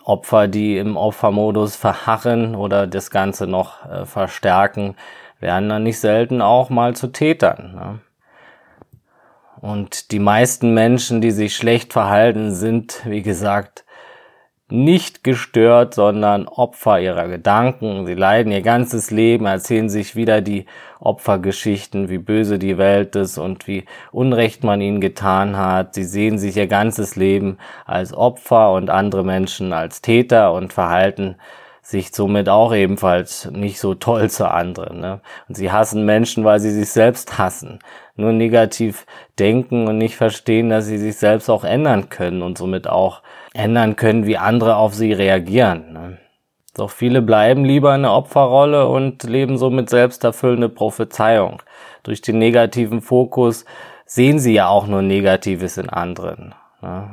Opfer, 0.03 0.47
die 0.47 0.77
im 0.77 0.97
Opfermodus 0.97 1.75
verharren 1.75 2.55
oder 2.55 2.87
das 2.87 3.09
Ganze 3.11 3.47
noch 3.47 3.85
äh, 3.85 4.05
verstärken, 4.05 4.95
werden 5.39 5.69
dann 5.69 5.83
nicht 5.83 5.99
selten 5.99 6.41
auch 6.41 6.69
mal 6.69 6.95
zu 6.95 7.07
Tätern. 7.07 7.75
Ne? 7.75 7.99
Und 9.59 10.11
die 10.11 10.19
meisten 10.19 10.73
Menschen, 10.73 11.21
die 11.21 11.31
sich 11.31 11.55
schlecht 11.55 11.93
verhalten, 11.93 12.53
sind, 12.53 13.01
wie 13.05 13.21
gesagt, 13.21 13.85
nicht 14.69 15.23
gestört, 15.23 15.93
sondern 15.93 16.47
Opfer 16.47 16.99
ihrer 16.99 17.27
Gedanken. 17.27 18.05
Sie 18.05 18.13
leiden 18.13 18.51
ihr 18.51 18.61
ganzes 18.61 19.11
Leben, 19.11 19.45
erzählen 19.45 19.89
sich 19.89 20.15
wieder 20.15 20.41
die 20.41 20.65
Opfergeschichten, 20.99 22.09
wie 22.09 22.17
böse 22.17 22.59
die 22.59 22.77
Welt 22.77 23.15
ist 23.15 23.37
und 23.37 23.67
wie 23.67 23.85
Unrecht 24.11 24.63
man 24.63 24.81
ihnen 24.81 25.01
getan 25.01 25.57
hat. 25.57 25.93
Sie 25.93 26.03
sehen 26.03 26.37
sich 26.37 26.57
ihr 26.57 26.67
ganzes 26.67 27.15
Leben 27.15 27.57
als 27.85 28.13
Opfer 28.13 28.73
und 28.73 28.89
andere 28.89 29.23
Menschen 29.23 29.73
als 29.73 30.01
Täter 30.01 30.53
und 30.53 30.73
verhalten 30.73 31.35
sich 31.87 32.13
somit 32.13 32.49
auch 32.49 32.73
ebenfalls 32.73 33.49
nicht 33.51 33.79
so 33.79 33.93
toll 33.93 34.29
zu 34.29 34.51
anderen. 34.51 34.99
Ne? 34.99 35.21
Und 35.47 35.55
sie 35.55 35.71
hassen 35.71 36.03
Menschen, 36.03 36.43
weil 36.43 36.59
sie 36.59 36.71
sich 36.71 36.89
selbst 36.89 37.37
hassen. 37.37 37.79
Nur 38.17 38.33
negativ 38.33 39.05
denken 39.39 39.87
und 39.87 39.97
nicht 39.97 40.17
verstehen, 40.17 40.69
dass 40.69 40.85
sie 40.87 40.97
sich 40.97 41.15
selbst 41.15 41.49
auch 41.49 41.63
ändern 41.63 42.09
können 42.09 42.41
und 42.41 42.57
somit 42.57 42.89
auch 42.89 43.21
ändern 43.53 43.95
können, 43.95 44.25
wie 44.25 44.37
andere 44.37 44.75
auf 44.75 44.95
sie 44.95 45.13
reagieren. 45.13 45.93
Ne? 45.93 46.17
Doch 46.77 46.91
viele 46.91 47.23
bleiben 47.23 47.65
lieber 47.65 47.95
in 47.95 48.03
der 48.03 48.13
Opferrolle 48.13 48.87
und 48.87 49.23
leben 49.23 49.57
somit 49.57 49.89
selbsterfüllende 49.89 50.69
Prophezeiung. 50.69 51.63
Durch 52.03 52.21
den 52.21 52.37
negativen 52.37 53.01
Fokus 53.01 53.65
sehen 54.05 54.39
sie 54.39 54.53
ja 54.53 54.67
auch 54.67 54.85
nur 54.85 55.01
Negatives 55.01 55.77
in 55.77 55.89
anderen. 55.89 56.53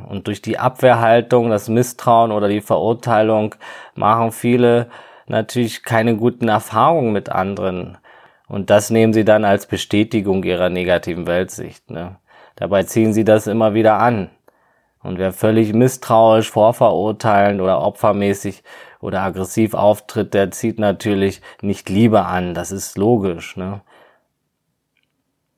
Und 0.08 0.26
durch 0.26 0.42
die 0.42 0.58
Abwehrhaltung, 0.58 1.48
das 1.48 1.68
Misstrauen 1.70 2.30
oder 2.30 2.48
die 2.48 2.60
Verurteilung 2.60 3.54
machen 3.94 4.30
viele 4.30 4.88
natürlich 5.26 5.82
keine 5.82 6.16
guten 6.16 6.48
Erfahrungen 6.48 7.14
mit 7.14 7.30
anderen. 7.30 7.96
Und 8.46 8.68
das 8.68 8.90
nehmen 8.90 9.14
sie 9.14 9.24
dann 9.24 9.46
als 9.46 9.66
Bestätigung 9.66 10.44
ihrer 10.44 10.68
negativen 10.68 11.26
Weltsicht. 11.26 11.90
Ne? 11.90 12.16
Dabei 12.56 12.82
ziehen 12.82 13.14
sie 13.14 13.24
das 13.24 13.46
immer 13.46 13.72
wieder 13.72 13.98
an. 13.98 14.28
Und 15.02 15.18
wer 15.18 15.32
völlig 15.32 15.72
misstrauisch, 15.72 16.50
vorverurteilend 16.50 17.60
oder 17.60 17.82
opfermäßig 17.82 18.62
oder 19.04 19.20
aggressiv 19.20 19.74
auftritt, 19.74 20.32
der 20.32 20.50
zieht 20.50 20.78
natürlich 20.78 21.42
nicht 21.60 21.90
Liebe 21.90 22.24
an. 22.24 22.54
Das 22.54 22.72
ist 22.72 22.96
logisch. 22.96 23.54
Ne? 23.54 23.82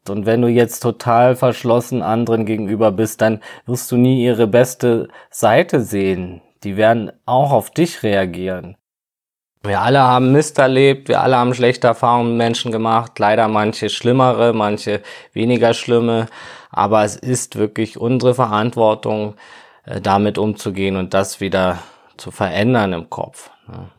Und 0.09 0.27
wenn 0.27 0.43
du 0.43 0.49
jetzt 0.49 0.81
total 0.81 1.37
verschlossen 1.37 2.03
anderen 2.03 2.45
gegenüber 2.45 2.91
bist, 2.91 3.21
dann 3.21 3.41
wirst 3.65 3.93
du 3.93 3.97
nie 3.97 4.25
ihre 4.25 4.49
beste 4.49 5.09
Seite 5.31 5.81
sehen. 5.81 6.43
Die 6.65 6.77
werden 6.77 7.13
auch 7.25 7.53
auf 7.53 7.71
dich 7.71 8.03
reagieren. 8.03 8.77
Wir 9.63 9.81
alle 9.81 10.01
haben 10.01 10.33
Mist 10.33 10.59
erlebt, 10.59 11.09
wir 11.09 11.21
alle 11.21 11.37
haben 11.37 11.55
schlechte 11.55 11.87
Erfahrungen 11.87 12.31
mit 12.31 12.39
Menschen 12.39 12.73
gemacht, 12.73 13.17
leider 13.21 13.47
manche 13.47 13.91
schlimmere, 13.91 14.53
manche 14.55 15.03
weniger 15.33 15.73
schlimme, 15.73 16.27
aber 16.71 17.05
es 17.05 17.17
ist 17.17 17.57
wirklich 17.57 17.99
unsere 17.99 18.35
Verantwortung, 18.35 19.35
äh, 19.85 20.01
damit 20.01 20.39
umzugehen 20.39 20.97
und 20.97 21.15
das 21.15 21.41
wieder 21.41 21.79
zu 22.17 22.31
verändern 22.31 22.93
im 22.93 23.11
Kopf. 23.11 23.51
Ne? 23.69 23.91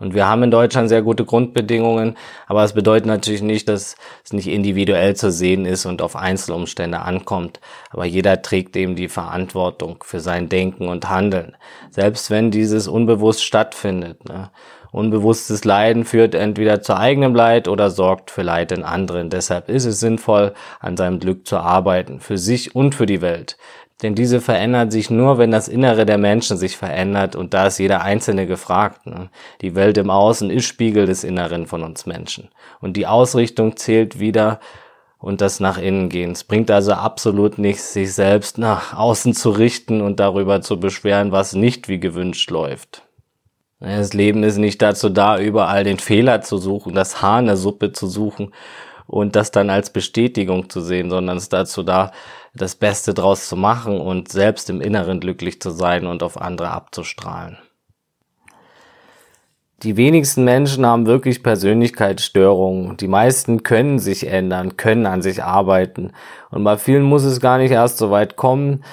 Und 0.00 0.14
wir 0.14 0.26
haben 0.26 0.42
in 0.42 0.50
Deutschland 0.50 0.88
sehr 0.88 1.02
gute 1.02 1.26
Grundbedingungen, 1.26 2.16
aber 2.46 2.64
es 2.64 2.72
bedeutet 2.72 3.06
natürlich 3.06 3.42
nicht, 3.42 3.68
dass 3.68 3.96
es 4.24 4.32
nicht 4.32 4.48
individuell 4.48 5.14
zu 5.14 5.30
sehen 5.30 5.66
ist 5.66 5.84
und 5.84 6.00
auf 6.00 6.16
Einzelumstände 6.16 7.00
ankommt. 7.00 7.60
Aber 7.90 8.06
jeder 8.06 8.40
trägt 8.40 8.76
eben 8.76 8.96
die 8.96 9.08
Verantwortung 9.08 10.02
für 10.02 10.20
sein 10.20 10.48
Denken 10.48 10.88
und 10.88 11.10
Handeln, 11.10 11.54
selbst 11.90 12.30
wenn 12.30 12.50
dieses 12.50 12.88
unbewusst 12.88 13.44
stattfindet. 13.44 14.26
Ne? 14.26 14.50
Unbewusstes 14.90 15.64
Leiden 15.64 16.04
führt 16.04 16.34
entweder 16.34 16.80
zu 16.80 16.96
eigenem 16.96 17.34
Leid 17.34 17.68
oder 17.68 17.90
sorgt 17.90 18.30
für 18.30 18.42
Leid 18.42 18.72
in 18.72 18.82
anderen. 18.82 19.28
Deshalb 19.28 19.68
ist 19.68 19.84
es 19.84 20.00
sinnvoll, 20.00 20.54
an 20.80 20.96
seinem 20.96 21.20
Glück 21.20 21.46
zu 21.46 21.58
arbeiten, 21.58 22.20
für 22.20 22.38
sich 22.38 22.74
und 22.74 22.94
für 22.94 23.06
die 23.06 23.20
Welt. 23.20 23.56
Denn 24.02 24.14
diese 24.14 24.40
verändert 24.40 24.92
sich 24.92 25.10
nur, 25.10 25.38
wenn 25.38 25.50
das 25.50 25.68
Innere 25.68 26.06
der 26.06 26.18
Menschen 26.18 26.56
sich 26.56 26.76
verändert 26.76 27.36
und 27.36 27.52
da 27.52 27.66
ist 27.66 27.78
jeder 27.78 28.02
Einzelne 28.02 28.46
gefragt. 28.46 29.06
Ne? 29.06 29.28
Die 29.60 29.74
Welt 29.74 29.98
im 29.98 30.10
Außen 30.10 30.50
ist 30.50 30.64
Spiegel 30.64 31.06
des 31.06 31.22
Inneren 31.22 31.66
von 31.66 31.82
uns 31.82 32.06
Menschen. 32.06 32.48
Und 32.80 32.96
die 32.96 33.06
Ausrichtung 33.06 33.76
zählt 33.76 34.18
wieder 34.18 34.60
und 35.18 35.42
das 35.42 35.60
nach 35.60 35.76
innen 35.76 36.08
gehen. 36.08 36.32
Es 36.32 36.44
bringt 36.44 36.70
also 36.70 36.92
absolut 36.92 37.58
nichts, 37.58 37.92
sich 37.92 38.14
selbst 38.14 38.56
nach 38.56 38.94
außen 38.96 39.34
zu 39.34 39.50
richten 39.50 40.00
und 40.00 40.18
darüber 40.18 40.62
zu 40.62 40.80
beschweren, 40.80 41.30
was 41.30 41.54
nicht 41.54 41.88
wie 41.88 42.00
gewünscht 42.00 42.50
läuft. 42.50 43.02
Das 43.80 44.12
Leben 44.12 44.42
ist 44.42 44.58
nicht 44.58 44.80
dazu 44.82 45.08
da, 45.08 45.38
überall 45.38 45.84
den 45.84 45.98
Fehler 45.98 46.42
zu 46.42 46.58
suchen, 46.58 46.94
das 46.94 47.22
Haar 47.22 47.40
in 47.40 47.46
der 47.46 47.56
Suppe 47.56 47.92
zu 47.92 48.06
suchen 48.06 48.52
und 49.06 49.36
das 49.36 49.50
dann 49.50 49.70
als 49.70 49.90
Bestätigung 49.90 50.68
zu 50.70 50.80
sehen, 50.80 51.10
sondern 51.10 51.36
es 51.36 51.44
ist 51.44 51.52
dazu 51.52 51.82
da, 51.82 52.12
das 52.54 52.74
Beste 52.74 53.14
draus 53.14 53.48
zu 53.48 53.56
machen 53.56 54.00
und 54.00 54.30
selbst 54.30 54.70
im 54.70 54.80
Inneren 54.80 55.20
glücklich 55.20 55.60
zu 55.60 55.70
sein 55.70 56.06
und 56.06 56.22
auf 56.22 56.40
andere 56.40 56.70
abzustrahlen. 56.70 57.58
Die 59.82 59.96
wenigsten 59.96 60.44
Menschen 60.44 60.84
haben 60.84 61.06
wirklich 61.06 61.42
Persönlichkeitsstörungen. 61.42 62.98
Die 62.98 63.08
meisten 63.08 63.62
können 63.62 63.98
sich 63.98 64.26
ändern, 64.26 64.76
können 64.76 65.06
an 65.06 65.22
sich 65.22 65.42
arbeiten. 65.42 66.12
Und 66.50 66.64
bei 66.64 66.76
vielen 66.76 67.02
muss 67.02 67.24
es 67.24 67.40
gar 67.40 67.56
nicht 67.56 67.70
erst 67.70 67.96
so 67.96 68.10
weit 68.10 68.36
kommen, 68.36 68.84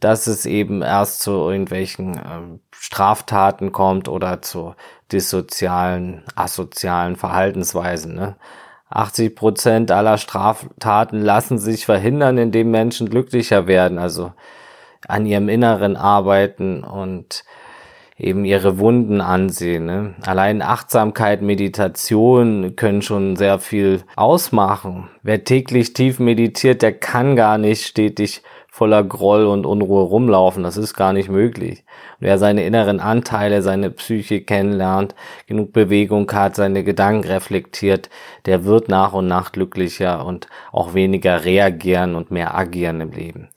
dass 0.00 0.26
es 0.26 0.44
eben 0.44 0.82
erst 0.82 1.20
zu 1.20 1.30
irgendwelchen 1.30 2.16
äh, 2.16 2.58
Straftaten 2.72 3.72
kommt 3.72 4.06
oder 4.06 4.42
zu 4.42 4.74
dissozialen, 5.12 6.22
asozialen 6.34 7.16
Verhaltensweisen. 7.16 8.14
Ne? 8.14 8.36
80 8.94 9.34
Prozent 9.34 9.90
aller 9.90 10.18
Straftaten 10.18 11.20
lassen 11.20 11.58
sich 11.58 11.84
verhindern, 11.84 12.38
indem 12.38 12.70
Menschen 12.70 13.10
glücklicher 13.10 13.66
werden, 13.66 13.98
also 13.98 14.32
an 15.06 15.26
ihrem 15.26 15.48
Inneren 15.48 15.96
arbeiten 15.96 16.84
und 16.84 17.44
eben 18.16 18.44
ihre 18.44 18.78
Wunden 18.78 19.20
ansehen. 19.20 19.86
Ne? 19.86 20.14
Allein 20.24 20.62
Achtsamkeit, 20.62 21.42
Meditation 21.42 22.76
können 22.76 23.02
schon 23.02 23.36
sehr 23.36 23.58
viel 23.58 24.02
ausmachen. 24.16 25.08
Wer 25.22 25.44
täglich 25.44 25.92
tief 25.94 26.20
meditiert, 26.20 26.82
der 26.82 26.92
kann 26.92 27.36
gar 27.36 27.58
nicht 27.58 27.84
stetig 27.84 28.42
voller 28.74 29.04
Groll 29.04 29.46
und 29.46 29.66
Unruhe 29.66 30.02
rumlaufen. 30.02 30.64
Das 30.64 30.76
ist 30.76 30.94
gar 30.94 31.12
nicht 31.12 31.28
möglich. 31.28 31.84
wer 32.18 32.38
seine 32.38 32.64
inneren 32.64 33.00
Anteile, 33.00 33.62
seine 33.62 33.90
Psyche 33.90 34.40
kennenlernt, 34.40 35.14
genug 35.46 35.72
Bewegung 35.72 36.30
hat, 36.32 36.56
seine 36.56 36.82
Gedanken 36.82 37.28
reflektiert, 37.28 38.10
der 38.46 38.64
wird 38.64 38.88
nach 38.88 39.12
und 39.12 39.28
nach 39.28 39.52
glücklicher 39.52 40.24
und 40.24 40.48
auch 40.72 40.94
weniger 40.94 41.44
reagieren 41.44 42.14
und 42.16 42.30
mehr 42.32 42.56
agieren 42.56 43.00
im 43.00 43.12
Leben. 43.12 43.48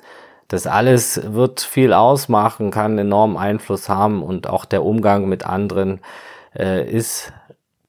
Das 0.47 0.65
alles 0.65 1.33
wird 1.33 1.59
viel 1.61 1.93
ausmachen, 1.93 2.71
kann 2.71 2.97
enormen 2.97 3.37
Einfluss 3.37 3.89
haben 3.89 4.23
und 4.23 4.47
auch 4.47 4.65
der 4.65 4.83
Umgang 4.83 5.27
mit 5.27 5.45
anderen 5.45 5.99
äh, 6.55 6.89
ist 6.89 7.33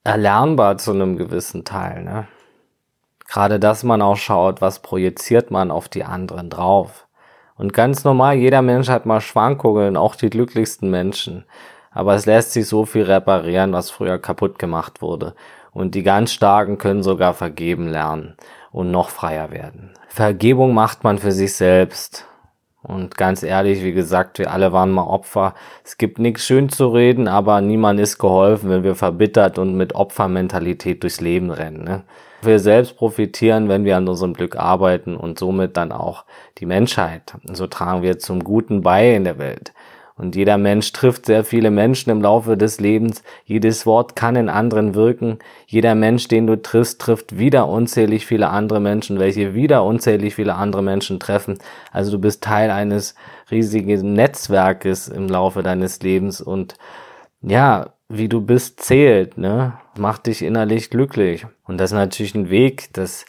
erlernbar 0.03 0.79
zu 0.79 0.93
einem 0.93 1.17
gewissen 1.17 1.65
Teil. 1.65 2.03
Ne? 2.03 2.27
Gerade 3.29 3.61
dass 3.61 3.85
man 3.85 4.03
auch 4.03 4.17
schaut, 4.17 4.61
was 4.61 4.81
projiziert 4.81 5.51
man 5.51 5.71
auf 5.71 5.89
die 5.89 6.05
anderen 6.05 6.51
drauf. 6.51 7.07
Und 7.57 7.73
ganz 7.73 8.05
normal, 8.05 8.37
jeder 8.37 8.63
Mensch 8.63 8.89
hat 8.89 9.05
mal 9.05 9.21
Schwankungen, 9.21 9.97
auch 9.97 10.15
die 10.15 10.31
glücklichsten 10.31 10.91
Menschen. 10.91 11.45
Aber 11.91 12.15
es 12.15 12.27
lässt 12.27 12.53
sich 12.53 12.67
so 12.69 12.87
viel 12.87 13.03
reparieren, 13.03 13.73
was 13.73 13.91
früher 13.91 14.19
kaputt 14.19 14.59
gemacht 14.59 15.03
wurde. 15.03 15.35
Und 15.73 15.95
die 15.95 16.03
ganz 16.03 16.33
Starken 16.33 16.79
können 16.79 17.03
sogar 17.03 17.35
vergeben 17.35 17.89
lernen 17.89 18.37
und 18.71 18.91
noch 18.91 19.11
freier 19.11 19.51
werden. 19.51 19.93
Vergebung 20.09 20.73
macht 20.73 21.05
man 21.05 21.19
für 21.19 21.33
sich 21.33 21.55
selbst. 21.55 22.27
Und 22.83 23.17
ganz 23.17 23.43
ehrlich, 23.43 23.83
wie 23.83 23.93
gesagt, 23.93 24.39
wir 24.39 24.53
alle 24.53 24.73
waren 24.73 24.91
mal 24.91 25.05
Opfer. 25.05 25.55
Es 25.85 25.99
gibt 25.99 26.19
nichts 26.19 26.47
schön 26.47 26.69
zu 26.69 26.89
reden, 26.89 27.27
aber 27.27 27.61
niemand 27.61 27.99
ist 27.99 28.19
geholfen, 28.19 28.71
wenn 28.71 28.85
wir 28.85 28.95
verbittert 28.95 29.59
und 29.59 29.77
mit 29.77 29.95
Opfermentalität 29.95 31.03
durchs 31.03 31.21
Leben 31.21 31.51
rennen. 31.51 31.83
Ne? 31.83 32.05
Wir 32.43 32.61
selbst 32.61 32.97
profitieren, 32.97 33.69
wenn 33.69 33.85
wir 33.85 33.97
an 33.97 34.07
unserem 34.07 34.33
Glück 34.33 34.57
arbeiten 34.57 35.17
und 35.17 35.41
somit 35.41 35.77
dann 35.77 35.91
auch 35.91 36.25
die 36.59 36.67
Menschheit. 36.67 37.35
So 37.53 37.67
tragen 37.67 38.03
wir 38.03 38.21
zum 38.21 38.45
Guten 38.45 38.83
bei 38.83 39.13
in 39.15 39.25
der 39.25 39.39
Welt. 39.39 39.73
Und 40.19 40.35
jeder 40.35 40.59
Mensch 40.59 40.93
trifft 40.93 41.27
sehr 41.27 41.45
viele 41.45 41.71
Menschen 41.71 42.11
im 42.11 42.21
Laufe 42.21 42.57
des 42.57 42.81
Lebens. 42.81 43.23
Jedes 43.45 43.87
Wort 43.87 44.17
kann 44.17 44.35
in 44.35 44.49
anderen 44.49 44.95
wirken. 44.97 45.39
Jeder 45.67 45.95
Mensch, 45.95 46.27
den 46.27 46.49
du 46.49 46.61
triffst, 46.61 47.01
trifft 47.01 47.39
wieder 47.39 47.69
unzählig 47.69 48.27
viele 48.27 48.49
andere 48.49 48.81
Menschen, 48.81 49.21
welche 49.21 49.55
wieder 49.55 49.85
unzählig 49.85 50.35
viele 50.35 50.57
andere 50.57 50.83
Menschen 50.83 51.21
treffen. 51.21 51.59
Also 51.93 52.11
du 52.11 52.19
bist 52.19 52.43
Teil 52.43 52.73
eines 52.73 53.15
riesigen 53.51 54.13
Netzwerkes 54.13 55.07
im 55.09 55.29
Laufe 55.29 55.63
deines 55.63 56.03
Lebens 56.03 56.41
und 56.41 56.75
ja, 57.41 57.95
wie 58.09 58.29
du 58.29 58.41
bist, 58.41 58.81
zählt, 58.81 59.39
ne? 59.39 59.75
Macht 59.97 60.27
dich 60.27 60.43
innerlich 60.43 60.91
glücklich. 60.91 61.47
Und 61.67 61.79
das 61.79 61.93
ist 61.93 61.97
natürlich 61.97 62.35
ein 62.35 62.51
Weg, 62.51 62.89
das 62.95 63.25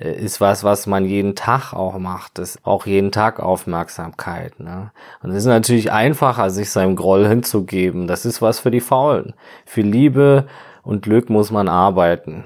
ist 0.00 0.40
was, 0.40 0.62
was 0.62 0.86
man 0.86 1.04
jeden 1.04 1.34
Tag 1.34 1.72
auch 1.72 1.98
macht. 1.98 2.38
Das 2.38 2.56
ist 2.56 2.66
auch 2.66 2.86
jeden 2.86 3.10
Tag 3.10 3.40
Aufmerksamkeit. 3.40 4.60
Ne? 4.60 4.92
Und 5.22 5.30
es 5.30 5.38
ist 5.38 5.46
natürlich 5.46 5.90
einfacher, 5.90 6.50
sich 6.50 6.70
seinem 6.70 6.94
Groll 6.94 7.26
hinzugeben. 7.26 8.06
Das 8.06 8.24
ist 8.24 8.40
was 8.40 8.60
für 8.60 8.70
die 8.70 8.80
Faulen. 8.80 9.34
Für 9.66 9.82
Liebe 9.82 10.46
und 10.82 11.02
Glück 11.02 11.30
muss 11.30 11.50
man 11.50 11.68
arbeiten. 11.68 12.44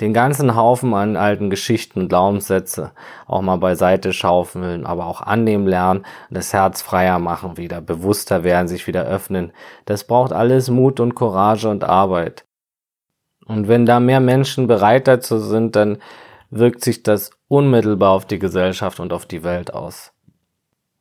Den 0.00 0.12
ganzen 0.12 0.54
Haufen 0.54 0.94
an 0.94 1.16
alten 1.16 1.50
Geschichten 1.50 2.02
und 2.02 2.08
Glaubenssätze 2.08 2.92
auch 3.26 3.42
mal 3.42 3.56
beiseite 3.56 4.12
schaufeln, 4.12 4.86
aber 4.86 5.06
auch 5.06 5.22
annehmen 5.22 5.66
lernen, 5.66 6.04
das 6.30 6.52
Herz 6.52 6.82
freier 6.82 7.18
machen 7.18 7.56
wieder, 7.56 7.80
bewusster 7.80 8.44
werden, 8.44 8.68
sich 8.68 8.86
wieder 8.86 9.04
öffnen. 9.04 9.52
Das 9.86 10.04
braucht 10.04 10.32
alles 10.32 10.70
Mut 10.70 11.00
und 11.00 11.14
Courage 11.16 11.68
und 11.68 11.82
Arbeit. 11.82 12.44
Und 13.46 13.66
wenn 13.66 13.86
da 13.86 13.98
mehr 13.98 14.20
Menschen 14.20 14.66
bereit 14.66 15.08
dazu 15.08 15.38
sind, 15.38 15.74
dann 15.74 15.98
wirkt 16.50 16.82
sich 16.82 17.02
das 17.02 17.30
unmittelbar 17.48 18.12
auf 18.12 18.26
die 18.26 18.38
Gesellschaft 18.38 19.00
und 19.00 19.12
auf 19.12 19.26
die 19.26 19.44
Welt 19.44 19.72
aus. 19.72 20.12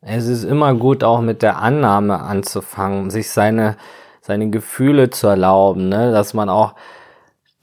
Es 0.01 0.27
ist 0.27 0.43
immer 0.43 0.73
gut, 0.75 1.03
auch 1.03 1.21
mit 1.21 1.41
der 1.41 1.61
Annahme 1.61 2.19
anzufangen, 2.19 3.09
sich 3.09 3.29
seine, 3.29 3.77
seine 4.21 4.49
Gefühle 4.49 5.09
zu 5.09 5.27
erlauben, 5.27 5.89
ne? 5.89 6.11
dass 6.11 6.33
man 6.33 6.49
auch 6.49 6.75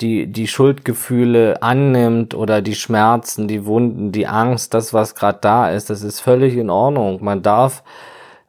die, 0.01 0.27
die 0.27 0.49
Schuldgefühle 0.49 1.63
annimmt 1.63 2.35
oder 2.35 2.61
die 2.61 2.75
Schmerzen, 2.75 3.47
die 3.47 3.65
Wunden, 3.65 4.11
die 4.11 4.27
Angst, 4.27 4.75
das, 4.75 4.93
was 4.93 5.15
gerade 5.15 5.39
da 5.41 5.71
ist, 5.71 5.89
das 5.91 6.03
ist 6.03 6.21
völlig 6.21 6.57
in 6.57 6.71
Ordnung. 6.71 7.23
Man 7.23 7.43
darf 7.43 7.85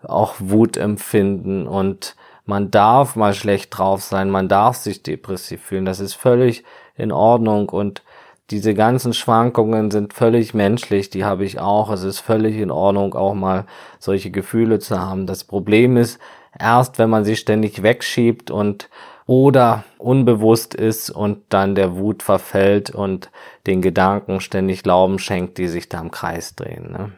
auch 0.03 0.35
Wut 0.39 0.77
empfinden 0.77 1.67
und 1.67 2.15
Man 2.45 2.69
darf 2.69 3.15
mal 3.15 3.33
schlecht 3.33 3.75
drauf 3.75 4.03
sein, 4.03 4.29
man 4.29 4.47
darf 4.47 4.77
sich 4.77 5.01
depressiv 5.01 5.61
fühlen, 5.63 5.85
das 5.85 5.99
ist 5.99 6.13
völlig 6.13 6.63
in 6.95 7.11
Ordnung 7.11 7.69
und 7.69 8.03
diese 8.51 8.73
ganzen 8.73 9.13
Schwankungen 9.13 9.89
sind 9.89 10.13
völlig 10.13 10.53
menschlich, 10.53 11.09
die 11.09 11.25
habe 11.25 11.45
ich 11.45 11.59
auch. 11.59 11.89
Es 11.91 12.03
ist 12.03 12.19
völlig 12.19 12.57
in 12.57 12.71
Ordnung, 12.71 13.15
auch 13.15 13.33
mal 13.33 13.65
solche 13.99 14.29
Gefühle 14.29 14.79
zu 14.79 14.99
haben. 14.99 15.25
Das 15.25 15.43
Problem 15.43 15.97
ist, 15.97 16.19
erst 16.57 16.99
wenn 16.99 17.09
man 17.09 17.25
sie 17.25 17.35
ständig 17.35 17.81
wegschiebt 17.81 18.51
und 18.51 18.89
oder 19.27 19.83
unbewusst 19.97 20.75
ist 20.75 21.09
und 21.09 21.41
dann 21.49 21.73
der 21.73 21.97
Wut 21.97 22.21
verfällt 22.21 22.91
und 22.91 23.31
den 23.65 23.81
Gedanken 23.81 24.39
ständig 24.39 24.83
Glauben 24.83 25.17
schenkt, 25.17 25.57
die 25.57 25.67
sich 25.67 25.89
da 25.89 25.99
im 25.99 26.11
Kreis 26.11 26.55
drehen. 26.55 26.91
Ne? 26.91 27.11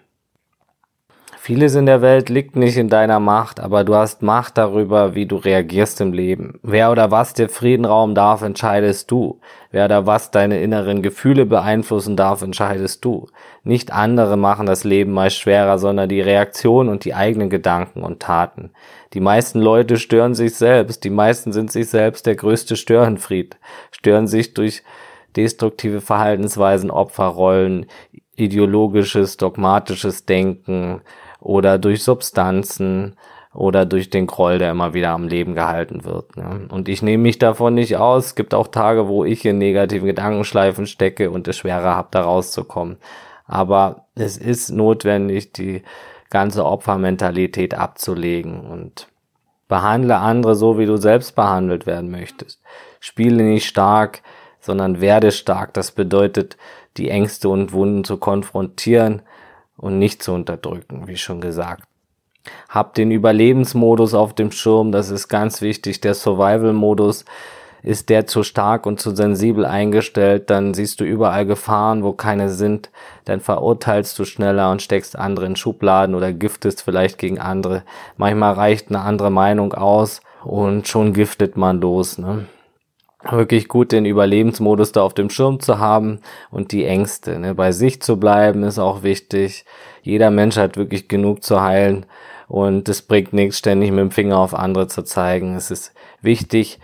Vieles 1.39 1.75
in 1.75 1.85
der 1.85 2.01
Welt 2.01 2.29
liegt 2.29 2.55
nicht 2.55 2.77
in 2.77 2.89
deiner 2.89 3.19
Macht, 3.19 3.59
aber 3.59 3.83
du 3.83 3.93
hast 3.93 4.23
Macht 4.23 4.57
darüber, 4.57 5.13
wie 5.13 5.27
du 5.27 5.35
reagierst 5.35 6.01
im 6.01 6.11
Leben. 6.11 6.59
Wer 6.63 6.91
oder 6.91 7.11
was 7.11 7.33
dir 7.33 7.47
Frieden 7.47 7.85
rauben 7.85 8.15
darf, 8.15 8.41
entscheidest 8.41 9.11
du. 9.11 9.39
Wer 9.71 9.85
oder 9.85 10.07
was 10.07 10.31
deine 10.31 10.59
inneren 10.61 11.03
Gefühle 11.03 11.45
beeinflussen 11.45 12.17
darf, 12.17 12.41
entscheidest 12.41 13.05
du. 13.05 13.27
Nicht 13.63 13.93
andere 13.93 14.35
machen 14.35 14.65
das 14.65 14.83
Leben 14.83 15.11
meist 15.13 15.37
schwerer, 15.37 15.77
sondern 15.77 16.09
die 16.09 16.21
Reaktion 16.21 16.89
und 16.89 17.05
die 17.05 17.13
eigenen 17.13 17.51
Gedanken 17.51 18.01
und 18.03 18.19
Taten. 18.19 18.71
Die 19.13 19.21
meisten 19.21 19.61
Leute 19.61 19.97
stören 19.97 20.33
sich 20.33 20.55
selbst, 20.55 21.03
die 21.03 21.11
meisten 21.11 21.53
sind 21.53 21.71
sich 21.71 21.87
selbst 21.87 22.25
der 22.25 22.35
größte 22.35 22.75
Störenfried, 22.75 23.57
stören 23.91 24.27
sich 24.27 24.55
durch 24.55 24.81
destruktive 25.35 26.01
Verhaltensweisen, 26.01 26.89
Opferrollen, 26.89 27.85
ideologisches, 28.35 29.37
dogmatisches 29.37 30.25
Denken, 30.25 31.01
oder 31.47 31.77
durch 31.77 32.03
Substanzen 32.03 33.15
oder 33.53 33.85
durch 33.85 34.09
den 34.09 34.27
Groll, 34.27 34.59
der 34.59 34.71
immer 34.71 34.93
wieder 34.93 35.11
am 35.11 35.29
Leben 35.29 35.55
gehalten 35.55 36.03
wird. 36.03 36.35
Ne? 36.35 36.67
Und 36.69 36.89
ich 36.89 37.01
nehme 37.01 37.23
mich 37.23 37.39
davon 37.39 37.73
nicht 37.73 37.95
aus. 37.95 38.25
Es 38.27 38.35
gibt 38.35 38.53
auch 38.53 38.67
Tage, 38.67 39.07
wo 39.07 39.23
ich 39.23 39.45
in 39.45 39.57
negativen 39.57 40.07
Gedankenschleifen 40.07 40.87
stecke 40.87 41.31
und 41.31 41.47
es 41.47 41.57
schwerer 41.57 41.95
habe, 41.95 42.09
da 42.11 42.21
rauszukommen. 42.21 42.97
Aber 43.45 44.07
es 44.15 44.37
ist 44.37 44.71
notwendig, 44.71 45.53
die 45.53 45.83
ganze 46.29 46.65
Opfermentalität 46.65 47.75
abzulegen 47.75 48.59
und 48.59 49.07
behandle 49.69 50.17
andere 50.17 50.53
so, 50.53 50.77
wie 50.77 50.85
du 50.85 50.97
selbst 50.97 51.33
behandelt 51.33 51.87
werden 51.87 52.11
möchtest. 52.11 52.61
Spiele 52.99 53.41
nicht 53.43 53.67
stark, 53.67 54.21
sondern 54.59 54.99
werde 54.99 55.31
stark. 55.31 55.73
Das 55.73 55.91
bedeutet, 55.91 56.57
die 56.97 57.09
Ängste 57.09 57.47
und 57.47 57.71
Wunden 57.71 58.03
zu 58.03 58.17
konfrontieren, 58.17 59.21
und 59.77 59.99
nicht 59.99 60.21
zu 60.23 60.33
unterdrücken, 60.33 61.07
wie 61.07 61.17
schon 61.17 61.41
gesagt. 61.41 61.83
Hab 62.69 62.93
den 62.93 63.11
Überlebensmodus 63.11 64.13
auf 64.13 64.33
dem 64.33 64.51
Schirm, 64.51 64.91
das 64.91 65.09
ist 65.09 65.27
ganz 65.27 65.61
wichtig. 65.61 66.01
Der 66.01 66.13
Survival-Modus 66.13 67.25
ist 67.83 68.09
der 68.09 68.25
zu 68.25 68.43
stark 68.43 68.85
und 68.85 68.99
zu 68.99 69.15
sensibel 69.15 69.65
eingestellt, 69.65 70.49
dann 70.49 70.73
siehst 70.73 70.99
du 70.99 71.05
überall 71.05 71.45
Gefahren, 71.45 72.03
wo 72.03 72.13
keine 72.13 72.49
sind, 72.49 72.89
dann 73.25 73.39
verurteilst 73.39 74.17
du 74.17 74.25
schneller 74.25 74.71
und 74.71 74.81
steckst 74.81 75.17
andere 75.17 75.45
in 75.45 75.55
Schubladen 75.55 76.15
oder 76.15 76.33
giftest 76.33 76.81
vielleicht 76.81 77.17
gegen 77.17 77.39
andere. 77.39 77.83
Manchmal 78.17 78.53
reicht 78.53 78.89
eine 78.89 79.01
andere 79.01 79.29
Meinung 79.29 79.73
aus 79.73 80.21
und 80.43 80.87
schon 80.87 81.13
giftet 81.13 81.55
man 81.55 81.79
los. 81.79 82.17
Ne? 82.17 82.47
Wirklich 83.23 83.67
gut 83.67 83.91
den 83.91 84.05
Überlebensmodus 84.05 84.91
da 84.91 85.01
auf 85.01 85.13
dem 85.13 85.29
Schirm 85.29 85.59
zu 85.59 85.79
haben 85.79 86.19
und 86.51 86.71
die 86.71 86.85
Ängste. 86.85 87.39
Ne? 87.39 87.55
Bei 87.55 87.71
sich 87.71 88.01
zu 88.01 88.17
bleiben 88.17 88.63
ist 88.63 88.79
auch 88.79 89.03
wichtig. 89.03 89.65
Jeder 90.01 90.31
Mensch 90.31 90.57
hat 90.57 90.77
wirklich 90.77 91.07
genug 91.07 91.43
zu 91.43 91.61
heilen 91.61 92.05
und 92.47 92.87
es 92.89 93.01
bringt 93.01 93.33
nichts, 93.33 93.57
ständig 93.57 93.91
mit 93.91 93.99
dem 93.99 94.11
Finger 94.11 94.37
auf 94.37 94.53
andere 94.53 94.87
zu 94.87 95.03
zeigen. 95.03 95.55
Es 95.55 95.71
ist 95.71 95.93
wichtig, 96.21 96.79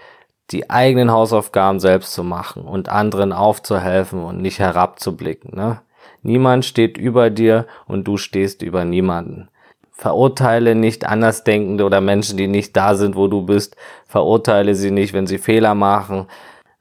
die 0.51 0.69
eigenen 0.69 1.11
Hausaufgaben 1.11 1.79
selbst 1.79 2.13
zu 2.13 2.23
machen 2.23 2.63
und 2.63 2.89
anderen 2.89 3.31
aufzuhelfen 3.31 4.23
und 4.23 4.41
nicht 4.41 4.59
herabzublicken. 4.59 5.55
Ne? 5.55 5.81
Niemand 6.21 6.65
steht 6.65 6.97
über 6.97 7.29
dir 7.29 7.65
und 7.87 8.07
du 8.07 8.17
stehst 8.17 8.61
über 8.61 8.85
niemanden. 8.85 9.49
Verurteile 9.91 10.75
nicht 10.75 11.05
Andersdenkende 11.05 11.85
oder 11.85 12.01
Menschen, 12.01 12.35
die 12.35 12.47
nicht 12.47 12.75
da 12.75 12.95
sind, 12.95 13.15
wo 13.15 13.27
du 13.27 13.43
bist. 13.43 13.77
Verurteile 14.13 14.75
sie 14.75 14.91
nicht, 14.91 15.11
wenn 15.13 15.25
sie 15.25 15.39
Fehler 15.39 15.73
machen. 15.73 16.27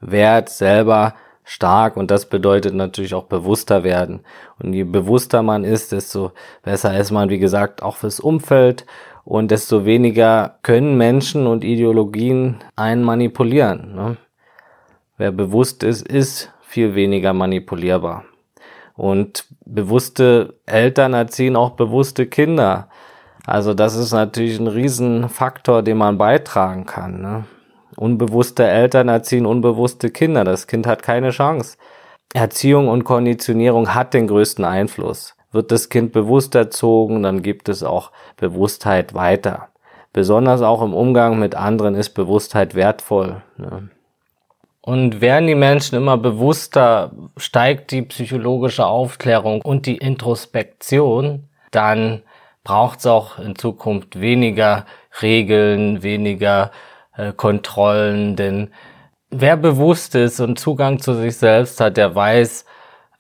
Werd 0.01 0.51
selber 0.51 1.15
stark 1.45 1.97
und 1.97 2.11
das 2.11 2.27
bedeutet 2.27 2.75
natürlich 2.75 3.15
auch 3.15 3.25
bewusster 3.25 3.85
werden. 3.85 4.21
Und 4.59 4.75
je 4.75 4.85
bewusster 4.85 5.43
man 5.43 5.65
ist, 5.65 5.93
desto 5.93 6.33
besser 6.63 6.95
ist 6.99 7.11
man, 7.11 7.31
wie 7.31 7.39
gesagt, 7.39 7.83
auch 7.83 7.97
fürs 7.97 8.21
Umfeld 8.21 8.85
und 9.25 9.51
desto 9.51 9.87
weniger 9.87 10.59
können 10.63 10.99
Menschen 10.99 11.47
und 11.47 11.65
Ideologien 11.65 12.59
einen 12.77 13.03
manipulieren. 13.03 13.95
Ne? 13.95 14.19
Wer 15.17 15.33
bewusst 15.33 15.85
ist, 15.85 16.07
ist 16.07 16.53
viel 16.61 16.95
weniger 16.95 17.33
manipulierbar. 17.33 18.25
Und 18.95 19.47
bewusste 19.65 20.59
Eltern 20.67 21.15
erziehen 21.15 21.57
auch 21.57 21.71
bewusste 21.71 22.27
Kinder. 22.27 22.91
Also 23.47 23.75
das 23.75 23.97
ist 23.97 24.13
natürlich 24.13 24.59
ein 24.59 24.69
Riesenfaktor, 24.69 25.83
den 25.83 25.97
man 25.97 26.19
beitragen 26.19 26.87
kann. 26.87 27.21
Ne? 27.21 27.45
Unbewusste 27.97 28.67
Eltern 28.67 29.09
erziehen 29.09 29.47
unbewusste 29.47 30.11
Kinder. 30.11 30.45
Das 30.45 30.67
Kind 30.67 30.87
hat 30.87 31.03
keine 31.03 31.31
Chance. 31.31 31.77
Erziehung 32.35 32.89
und 32.89 33.05
Konditionierung 33.05 33.95
hat 33.95 34.15
den 34.15 34.27
größten 34.27 34.65
Einfluss. 34.65 35.35
Wird 35.51 35.71
das 35.71 35.91
Kind 35.91 36.13
bewusst 36.13 36.55
erzogen, 36.55 37.23
dann 37.23 37.43
gibt 37.43 37.69
es 37.69 37.83
auch 37.83 38.11
Bewusstheit 38.39 39.13
weiter. 39.13 39.69
Besonders 40.15 40.63
auch 40.63 40.83
im 40.83 40.95
Umgang 40.95 41.39
mit 41.39 41.55
anderen 41.55 41.95
ist 41.95 42.11
Bewusstheit 42.11 42.75
wertvoll. 42.75 43.43
Ne? 43.59 43.91
Und 44.81 45.21
werden 45.21 45.47
die 45.47 45.55
Menschen 45.55 45.97
immer 45.97 46.17
bewusster, 46.17 47.13
steigt 47.37 47.93
die 47.93 48.03
psychologische 48.03 48.87
Aufklärung 48.87 49.63
und 49.63 49.87
die 49.87 49.99
Introspektion, 49.99 51.45
dann 51.71 52.23
braucht 52.65 53.01
es 53.01 53.07
auch 53.07 53.39
in 53.39 53.57
Zukunft 53.57 54.21
weniger 54.21 54.87
Regeln, 55.21 56.03
weniger 56.03 56.71
äh, 57.17 57.33
Kontrollen, 57.33 58.37
denn 58.37 58.71
wer 59.31 59.57
bewusst 59.57 60.15
ist 60.15 60.41
und 60.41 60.59
Zugang 60.59 60.99
zu 60.99 61.15
sich 61.15 61.37
selbst 61.37 61.81
hat, 61.81 61.97
der 61.97 62.15
weiß, 62.15 62.65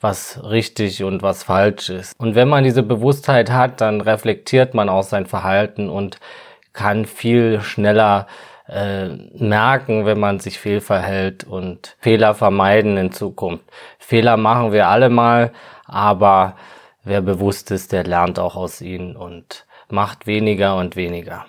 was 0.00 0.42
richtig 0.42 1.04
und 1.04 1.22
was 1.22 1.44
falsch 1.44 1.88
ist. 1.88 2.12
Und 2.18 2.34
wenn 2.34 2.48
man 2.48 2.64
diese 2.64 2.82
Bewusstheit 2.82 3.50
hat, 3.50 3.80
dann 3.80 4.00
reflektiert 4.00 4.74
man 4.74 4.88
auch 4.88 5.04
sein 5.04 5.26
Verhalten 5.26 5.88
und 5.88 6.18
kann 6.72 7.06
viel 7.06 7.60
schneller 7.60 8.26
äh, 8.68 9.08
merken, 9.34 10.06
wenn 10.06 10.18
man 10.18 10.40
sich 10.40 10.58
fehlverhält 10.58 11.44
und 11.44 11.96
Fehler 12.00 12.34
vermeiden 12.34 12.96
in 12.96 13.12
Zukunft. 13.12 13.64
Fehler 13.98 14.36
machen 14.36 14.72
wir 14.72 14.88
alle 14.88 15.08
mal, 15.08 15.52
aber 15.84 16.56
wer 17.04 17.22
bewusst 17.22 17.70
ist, 17.70 17.92
der 17.92 18.04
lernt 18.04 18.38
auch 18.38 18.56
aus 18.56 18.80
ihnen 18.80 19.16
und 19.16 19.66
macht 19.88 20.26
weniger 20.26 20.76
und 20.76 20.96
weniger. 20.96 21.46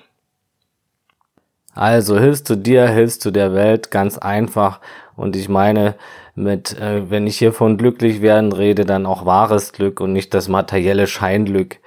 Also 1.75 2.19
hilfst 2.19 2.49
du 2.49 2.55
dir, 2.55 2.87
hilfst 2.87 3.25
du 3.25 3.31
der 3.31 3.53
Welt 3.53 3.89
ganz 3.89 4.17
einfach. 4.17 4.79
Und 5.15 5.35
ich 5.35 5.49
meine, 5.49 5.95
mit, 6.35 6.79
äh, 6.79 7.09
wenn 7.09 7.27
ich 7.27 7.37
hier 7.37 7.53
von 7.53 7.77
glücklich 7.77 8.21
werden 8.21 8.51
rede, 8.51 8.85
dann 8.85 9.05
auch 9.05 9.25
wahres 9.25 9.73
Glück 9.73 9.99
und 9.99 10.13
nicht 10.13 10.33
das 10.33 10.47
materielle 10.47 11.07
Scheinglück. 11.07 11.77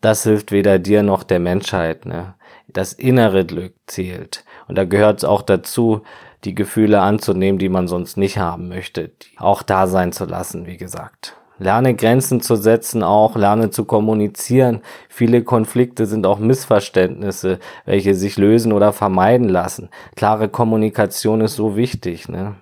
Das 0.00 0.24
hilft 0.24 0.52
weder 0.52 0.78
dir 0.78 1.02
noch 1.02 1.22
der 1.22 1.38
Menschheit. 1.38 2.06
Ne? 2.06 2.34
Das 2.68 2.92
innere 2.92 3.44
Glück 3.44 3.74
zählt. 3.86 4.44
Und 4.68 4.76
da 4.76 4.84
gehört 4.84 5.18
es 5.18 5.24
auch 5.24 5.42
dazu, 5.42 6.02
die 6.44 6.54
Gefühle 6.54 7.00
anzunehmen, 7.00 7.58
die 7.58 7.68
man 7.68 7.88
sonst 7.88 8.16
nicht 8.16 8.38
haben 8.38 8.68
möchte, 8.68 9.10
auch 9.38 9.62
da 9.62 9.86
sein 9.86 10.12
zu 10.12 10.24
lassen, 10.24 10.66
wie 10.66 10.76
gesagt. 10.76 11.36
Lerne 11.58 11.94
Grenzen 11.94 12.40
zu 12.40 12.54
setzen 12.56 13.02
auch, 13.02 13.34
lerne 13.34 13.70
zu 13.70 13.84
kommunizieren. 13.84 14.82
Viele 15.08 15.42
Konflikte 15.42 16.06
sind 16.06 16.26
auch 16.26 16.38
Missverständnisse, 16.38 17.58
welche 17.86 18.14
sich 18.14 18.36
lösen 18.36 18.72
oder 18.72 18.92
vermeiden 18.92 19.48
lassen. 19.48 19.88
Klare 20.16 20.48
Kommunikation 20.48 21.40
ist 21.40 21.56
so 21.56 21.76
wichtig. 21.76 22.28
Ne? 22.28 22.56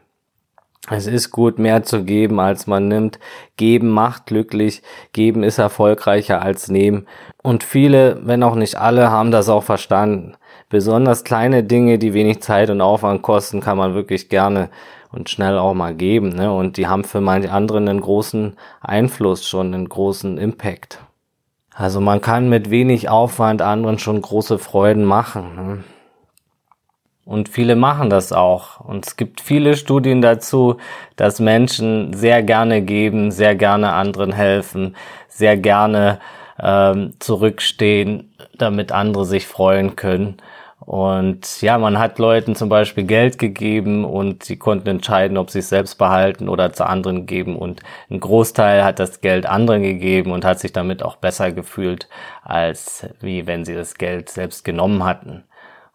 Es 0.91 1.07
ist 1.07 1.31
gut, 1.31 1.59
mehr 1.59 1.83
zu 1.83 2.05
geben, 2.05 2.39
als 2.39 2.67
man 2.67 2.89
nimmt. 2.89 3.19
Geben 3.57 3.89
macht 3.89 4.27
glücklich, 4.27 4.83
geben 5.13 5.43
ist 5.43 5.59
erfolgreicher 5.59 6.43
als 6.43 6.69
nehmen. 6.69 7.07
Und 7.43 7.65
viele, 7.65 8.21
wenn 8.25 8.43
auch 8.43 8.55
nicht 8.55 8.77
alle, 8.77 9.11
haben 9.11 9.31
das 9.31 9.49
auch 9.49 9.63
verstanden. 9.63 10.35
Besonders 10.69 11.25
kleine 11.25 11.65
Dinge, 11.65 11.99
die 11.99 12.15
wenig 12.15 12.43
Zeit 12.43 12.69
und 12.69 12.81
Aufwand 12.81 13.23
kosten, 13.23 13.61
kann 13.61 13.79
man 13.79 13.95
wirklich 13.95 14.29
gerne 14.29 14.69
und 15.15 15.31
schnell 15.31 15.59
auch 15.59 15.75
mal 15.75 15.95
geben. 15.95 16.31
Ne? 16.31 16.53
Und 16.53 16.77
die 16.77 16.87
haben 16.87 17.05
für 17.05 17.21
manche 17.21 17.53
anderen 17.53 17.89
einen 17.89 18.01
großen 18.01 18.57
Einfluss, 18.81 19.49
schon 19.49 19.73
einen 19.73 19.89
großen 19.89 20.39
Impact. 20.39 20.99
Also 21.75 22.01
man 22.01 22.21
kann 22.21 22.49
mit 22.49 22.71
wenig 22.71 23.09
Aufwand 23.09 23.63
anderen 23.63 23.99
schon 23.99 24.21
große 24.21 24.59
Freuden 24.59 25.05
machen. 25.05 25.55
Ne? 25.57 25.85
Und 27.25 27.49
viele 27.49 27.75
machen 27.75 28.11
das 28.11 28.33
auch. 28.33 28.81
Und 28.81 29.07
es 29.07 29.17
gibt 29.17 29.41
viele 29.41 29.77
Studien 29.77 30.21
dazu, 30.21 30.77
dass 31.17 31.41
Menschen 31.41 32.13
sehr 32.13 32.43
gerne 32.43 32.83
geben, 32.83 33.31
sehr 33.31 33.55
gerne 33.55 33.93
anderen 33.93 34.33
helfen, 34.33 34.95
sehr 35.29 35.57
gerne 35.57 36.19
ähm, 36.61 37.15
zurückstehen, 37.19 38.35
damit 38.59 38.93
andere 38.93 39.25
sich 39.25 39.47
freuen 39.47 39.97
können. 39.97 40.37
Und 40.87 41.63
ja, 41.63 41.79
man 41.79 41.99
hat 41.99 42.19
Leuten 42.19 42.55
zum 42.55 42.69
Beispiel 42.69 43.05
Geld 43.05 43.39
gegeben 43.39 44.05
und 44.05 44.45
sie 44.45 44.59
konnten 44.59 44.89
entscheiden, 44.89 45.39
ob 45.39 45.51
sie 45.51 45.61
es 45.61 45.71
selbst 45.71 45.97
behalten 45.97 46.49
oder 46.49 46.73
zu 46.73 46.87
anderen 46.87 47.25
geben. 47.27 47.57
Und 47.57 47.81
ein 48.11 48.21
Großteil 48.21 48.85
hat 48.85 48.99
das 48.99 49.21
Geld 49.23 49.47
anderen 49.47 49.83
gegeben 49.83 50.33
und 50.33 50.45
hat 50.45 50.61
sich 50.61 50.73
damit 50.73 51.03
auch 51.03 51.17
besser 51.17 51.53
gefühlt, 51.53 52.09
als 52.43 53.07
wie 53.21 53.47
wenn 53.47 53.65
sie 53.65 53.75
das 53.75 53.95
Geld 53.95 54.29
selbst 54.29 54.65
genommen 54.65 55.05
hatten. 55.05 55.45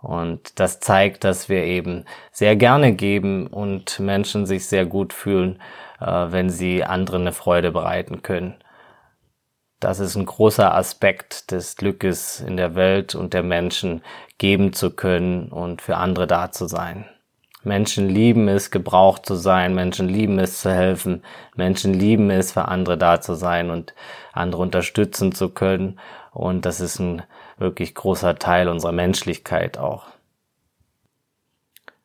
Und 0.02 0.60
das 0.60 0.80
zeigt, 0.80 1.24
dass 1.24 1.50
wir 1.50 1.64
eben 1.64 2.06
sehr 2.32 2.56
gerne 2.56 2.94
geben 2.94 3.48
und 3.48 4.00
Menschen 4.00 4.46
sich 4.46 4.66
sehr 4.66 4.86
gut 4.86 5.14
fühlen, 5.14 5.62
äh, 6.00 6.06
wenn 6.06 6.50
sie 6.50 6.84
anderen 6.84 7.24
eine 7.24 7.34
Freude 7.34 7.72
bereiten 7.72 8.24
können. 8.24 8.56
Das 9.80 10.00
ist 10.00 10.16
ein 10.16 10.26
großer 10.26 10.76
Aspekt 10.76 11.52
des 11.52 11.76
Glückes 11.78 12.42
in 12.42 12.58
der 12.58 12.76
Welt 12.76 13.16
und 13.16 13.34
der 13.34 13.44
Menschen, 13.44 14.02
geben 14.38 14.74
zu 14.74 14.92
können 14.92 15.50
und 15.50 15.82
für 15.82 15.98
andere 15.98 16.28
da 16.28 16.52
zu 16.52 16.66
sein. 16.66 17.06
Menschen 17.64 18.08
lieben 18.08 18.48
es, 18.48 18.72
gebraucht 18.72 19.26
zu 19.26 19.36
sein. 19.36 19.76
Menschen 19.76 20.08
lieben 20.08 20.40
es 20.40 20.62
zu 20.62 20.72
helfen. 20.72 21.24
Menschen 21.56 21.94
lieben 21.94 22.30
es, 22.30 22.54
für 22.54 22.70
andere 22.70 22.98
da 22.98 23.20
zu 23.20 23.36
sein 23.36 23.70
und 23.70 23.94
andere 24.32 24.62
unterstützen 24.62 25.34
zu 25.34 25.50
können. 25.50 26.00
Und 26.32 26.66
das 26.66 26.80
ist 26.80 27.00
ein 27.00 27.22
wirklich 27.58 27.96
großer 27.96 28.36
Teil 28.36 28.70
unserer 28.70 28.94
Menschlichkeit 28.94 29.78
auch. 29.78 30.06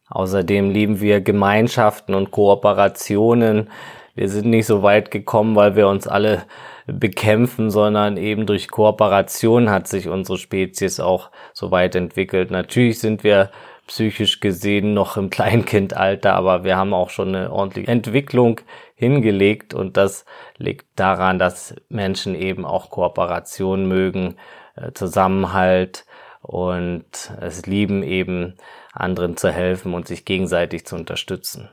Außerdem 0.09 0.70
lieben 0.70 1.01
wir 1.01 1.20
Gemeinschaften 1.20 2.14
und 2.14 2.31
Kooperationen. 2.31 3.70
Wir 4.15 4.29
sind 4.29 4.47
nicht 4.47 4.67
so 4.67 4.83
weit 4.83 5.11
gekommen, 5.11 5.57
weil 5.57 5.75
wir 5.75 5.89
uns 5.89 6.07
alle 6.07 6.45
bekämpfen, 6.87 7.71
sondern 7.71 8.17
eben 8.17 8.47
durch 8.47 8.69
Kooperation 8.69 9.71
hat 9.71 9.89
sich 9.89 10.09
unsere 10.09 10.39
Spezies 10.39 11.01
auch 11.01 11.31
so 11.53 11.71
weit 11.71 11.97
entwickelt. 11.97 12.51
Natürlich 12.51 13.01
sind 13.01 13.25
wir 13.25 13.51
psychisch 13.87 14.41
gesehen 14.41 14.95
noch 14.95 15.17
im 15.17 15.31
Kleinkindalter, 15.31 16.35
aber 16.35 16.65
wir 16.65 16.77
haben 16.77 16.95
auch 16.95 17.11
schon 17.11 17.35
eine 17.35 17.53
ordentliche 17.53 17.91
Entwicklung 17.91 18.61
hingelegt 18.95 19.75
und 19.75 19.97
das 19.97 20.25
liegt 20.57 20.87
daran, 20.97 21.39
dass 21.39 21.75
Menschen 21.89 22.35
eben 22.35 22.65
auch 22.65 22.91
Kooperation 22.91 23.87
mögen, 23.87 24.37
äh, 24.77 24.93
Zusammenhalt 24.93 26.07
und 26.41 27.33
es 27.41 27.67
lieben 27.67 28.03
eben 28.03 28.55
anderen 28.93 29.37
zu 29.37 29.51
helfen 29.51 29.93
und 29.95 30.07
sich 30.07 30.25
gegenseitig 30.25 30.87
zu 30.87 30.97
unterstützen. 30.97 31.69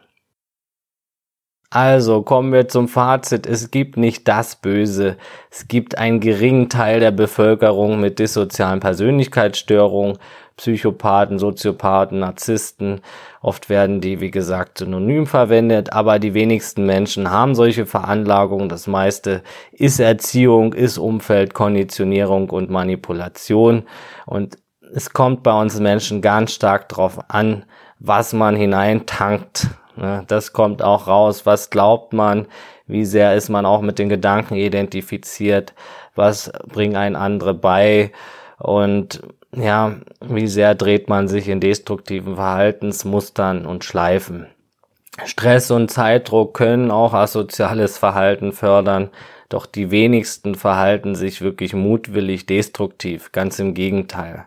Also 1.74 2.22
kommen 2.22 2.52
wir 2.52 2.68
zum 2.68 2.90
Fazit. 2.90 3.48
Es 3.48 3.72
gibt 3.72 3.96
nicht 3.96 4.28
das 4.28 4.58
Böse. 4.58 5.16
Es 5.50 5.70
gibt 5.70 5.98
einen 5.98 6.20
geringen 6.20 6.68
Teil 6.68 7.00
der 7.00 7.12
Bevölkerung 7.12 8.02
mit 8.02 8.20
dissozialen 8.20 8.82
Persönlichkeitsstörungen, 8.82 10.18
Psychopathen, 10.58 11.40
Soziopathen, 11.40 12.20
Narzissten. 12.20 13.00
Oft 13.42 13.70
werden 13.70 14.02
die, 14.02 14.20
wie 14.20 14.32
gesagt, 14.32 14.80
synonym 14.80 15.26
verwendet, 15.26 15.94
aber 15.94 16.20
die 16.20 16.34
wenigsten 16.34 16.86
Menschen 16.86 17.32
haben 17.32 17.56
solche 17.56 17.86
Veranlagungen. 17.86 18.68
Das 18.68 18.86
meiste 18.88 19.42
ist 19.72 20.02
Erziehung, 20.02 20.74
ist 20.74 20.98
Umfeld, 20.98 21.54
Konditionierung 21.54 22.50
und 22.50 22.70
Manipulation. 22.70 23.84
Und 24.26 24.58
es 24.94 25.14
kommt 25.14 25.42
bei 25.42 25.58
uns 25.58 25.80
Menschen 25.80 26.22
ganz 26.22 26.52
stark 26.52 26.90
darauf 26.90 27.18
an, 27.30 27.64
was 27.98 28.34
man 28.34 28.58
hineintankt 28.58 29.70
Ne? 29.70 29.81
Das 30.28 30.52
kommt 30.52 30.82
auch 30.82 31.08
raus. 31.08 31.45
Was 31.45 31.70
glaubt 31.70 32.14
man? 32.14 32.47
Wie 32.88 33.06
sehr 33.06 33.36
ist 33.36 33.49
man 33.49 33.66
auch 33.66 33.82
mit 33.82 33.99
den 33.99 34.10
Gedanken 34.10 34.56
identifiziert? 34.56 35.74
Was 36.16 36.52
bringen 36.68 36.95
ein 36.95 37.16
andere 37.16 37.54
bei? 37.54 38.12
Und 38.58 39.22
ja, 39.56 39.97
wie 40.20 40.47
sehr 40.47 40.76
dreht 40.76 41.08
man 41.08 41.28
sich 41.28 41.47
in 41.47 41.60
destruktiven 41.60 42.36
Verhaltensmustern 42.36 43.66
und 43.66 43.84
Schleifen? 43.84 44.47
Stress 45.26 45.70
und 45.72 45.91
Zeitdruck 45.91 46.56
können 46.56 46.89
auch 46.89 47.14
asoziales 47.14 47.97
Verhalten 47.97 48.54
fördern, 48.54 49.10
doch 49.49 49.66
die 49.66 49.91
wenigsten 49.91 50.56
verhalten 50.56 51.16
sich 51.16 51.41
wirklich 51.41 51.74
mutwillig 51.74 52.45
destruktiv, 52.45 53.32
ganz 53.32 53.60
im 53.60 53.74
Gegenteil. 53.74 54.45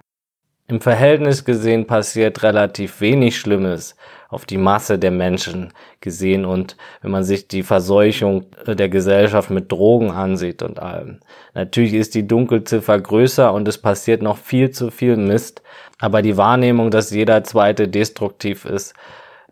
Im 0.67 0.81
Verhältnis 0.81 1.45
gesehen 1.45 1.87
passiert 1.87 2.43
relativ 2.43 3.03
wenig 3.03 3.39
Schlimmes 3.39 3.97
auf 4.29 4.47
die 4.47 4.59
Masse 4.59 4.99
der 4.99 5.11
Menschen 5.11 5.73
gesehen 6.01 6.45
und 6.45 6.77
wenn 7.03 7.11
man 7.11 7.25
sich 7.25 7.49
die 7.49 7.63
Verseuchung 7.63 8.47
der 8.67 8.89
Gesellschaft 8.89 9.51
mit 9.51 9.71
Drogen 9.71 10.11
ansieht 10.11 10.63
und 10.63 10.81
allem. 10.81 11.21
Natürlich 11.55 11.95
ist 11.95 12.15
die 12.15 12.27
Dunkelziffer 12.27 12.99
größer 12.99 13.53
und 13.53 13.69
es 13.69 13.79
passiert 13.79 14.23
noch 14.23 14.39
viel 14.39 14.71
zu 14.71 14.91
viel 14.91 15.17
Mist, 15.17 15.63
aber 16.01 16.23
die 16.23 16.37
Wahrnehmung, 16.37 16.91
dass 16.91 17.11
jeder 17.11 17.45
zweite 17.45 17.89
destruktiv 17.89 18.65
ist, 18.65 18.95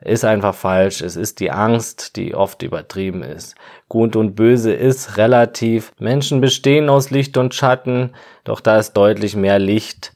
ist 0.05 0.25
einfach 0.25 0.55
falsch. 0.55 1.01
Es 1.01 1.17
ist 1.17 1.41
die 1.41 1.51
Angst, 1.51 2.17
die 2.17 2.35
oft 2.35 2.63
übertrieben 2.63 3.23
ist. 3.23 3.55
Gut 3.89 4.17
und 4.17 4.35
böse 4.35 4.73
ist 4.73 5.17
relativ. 5.17 5.93
Menschen 5.99 6.41
bestehen 6.41 6.89
aus 6.89 7.11
Licht 7.11 7.37
und 7.37 7.55
Schatten, 7.55 8.11
doch 8.45 8.61
da 8.61 8.79
ist 8.79 8.95
deutlich 8.95 9.37
mehr 9.37 9.59
Licht 9.59 10.13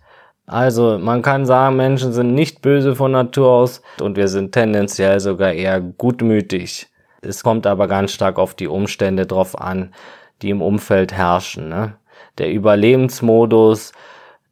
also 0.46 0.98
man 0.98 1.22
kann 1.22 1.44
sagen, 1.44 1.76
Menschen 1.76 2.12
sind 2.12 2.34
nicht 2.34 2.62
böse 2.62 2.94
von 2.94 3.12
Natur 3.12 3.50
aus 3.50 3.82
und 4.00 4.16
wir 4.16 4.28
sind 4.28 4.52
tendenziell 4.52 5.18
sogar 5.18 5.52
eher 5.52 5.80
gutmütig. 5.80 6.88
Es 7.20 7.42
kommt 7.42 7.66
aber 7.66 7.88
ganz 7.88 8.12
stark 8.12 8.38
auf 8.38 8.54
die 8.54 8.68
Umstände 8.68 9.26
drauf 9.26 9.60
an, 9.60 9.92
die 10.42 10.50
im 10.50 10.62
Umfeld 10.62 11.12
herrschen. 11.12 11.68
Ne? 11.68 11.96
Der 12.38 12.52
Überlebensmodus, 12.52 13.92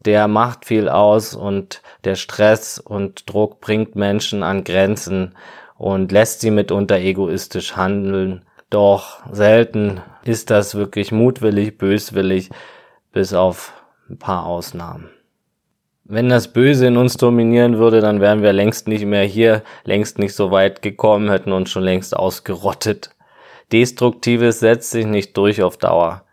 der 0.04 0.26
macht 0.26 0.64
viel 0.64 0.88
aus 0.88 1.34
und 1.34 1.80
der 2.02 2.16
Stress 2.16 2.78
und 2.78 3.32
Druck 3.32 3.60
bringt 3.60 3.94
Menschen 3.94 4.42
an 4.42 4.64
Grenzen 4.64 5.34
und 5.78 6.10
lässt 6.10 6.40
sie 6.40 6.50
mitunter 6.50 6.98
egoistisch 6.98 7.76
handeln. 7.76 8.44
Doch 8.68 9.20
selten 9.30 10.00
ist 10.24 10.50
das 10.50 10.74
wirklich 10.74 11.12
mutwillig, 11.12 11.78
böswillig, 11.78 12.50
bis 13.12 13.32
auf 13.32 13.72
ein 14.08 14.18
paar 14.18 14.46
Ausnahmen. 14.46 15.13
Wenn 16.06 16.28
das 16.28 16.48
Böse 16.48 16.86
in 16.86 16.98
uns 16.98 17.16
dominieren 17.16 17.78
würde, 17.78 18.00
dann 18.00 18.20
wären 18.20 18.42
wir 18.42 18.52
längst 18.52 18.88
nicht 18.88 19.06
mehr 19.06 19.24
hier, 19.24 19.62
längst 19.84 20.18
nicht 20.18 20.34
so 20.34 20.50
weit 20.50 20.82
gekommen, 20.82 21.30
hätten 21.30 21.50
uns 21.50 21.70
schon 21.70 21.82
längst 21.82 22.14
ausgerottet. 22.14 23.10
Destruktives 23.72 24.60
setzt 24.60 24.90
sich 24.90 25.06
nicht 25.06 25.34
durch 25.38 25.62
auf 25.62 25.78
Dauer. 25.78 26.24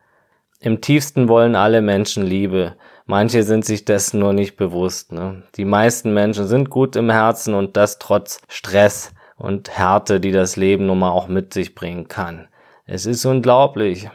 Im 0.59 0.81
tiefsten 0.81 1.29
wollen 1.29 1.55
alle 1.55 1.81
Menschen 1.81 2.23
Liebe. 2.23 2.75
Manche 3.05 3.43
sind 3.43 3.63
sich 3.63 3.85
dessen 3.85 4.19
nur 4.19 4.33
nicht 4.33 4.57
bewusst. 4.57 5.13
Ne? 5.13 5.43
Die 5.55 5.65
meisten 5.65 6.13
Menschen 6.13 6.47
sind 6.47 6.69
gut 6.69 6.97
im 6.97 7.09
Herzen 7.09 7.53
und 7.53 7.77
das 7.77 7.97
trotz 7.97 8.41
Stress 8.49 9.13
und 9.37 9.69
Härte, 9.69 10.19
die 10.19 10.33
das 10.33 10.57
Leben 10.57 10.85
nun 10.85 10.99
mal 10.99 11.11
auch 11.11 11.29
mit 11.29 11.53
sich 11.53 11.75
bringen 11.75 12.09
kann. 12.09 12.49
Es 12.85 13.05
ist 13.05 13.23
unglaublich. 13.23 14.09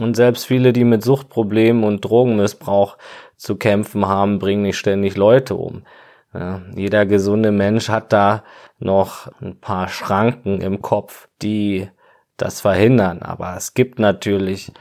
Und 0.00 0.16
selbst 0.16 0.46
viele, 0.46 0.72
die 0.72 0.82
mit 0.82 1.04
Suchtproblemen 1.04 1.84
und 1.84 2.04
Drogenmissbrauch 2.04 2.96
zu 3.36 3.56
kämpfen 3.56 4.06
haben, 4.06 4.38
bringen 4.38 4.62
nicht 4.62 4.78
ständig 4.78 5.16
Leute 5.16 5.54
um. 5.54 5.84
Ja, 6.32 6.62
jeder 6.74 7.06
gesunde 7.06 7.52
Mensch 7.52 7.88
hat 7.88 8.12
da 8.12 8.42
noch 8.78 9.28
ein 9.40 9.60
paar 9.60 9.88
Schranken 9.88 10.60
im 10.60 10.82
Kopf, 10.82 11.28
die 11.42 11.88
das 12.36 12.60
verhindern. 12.60 13.22
Aber 13.22 13.54
es 13.56 13.74
gibt 13.74 13.98
natürlich 13.98 14.72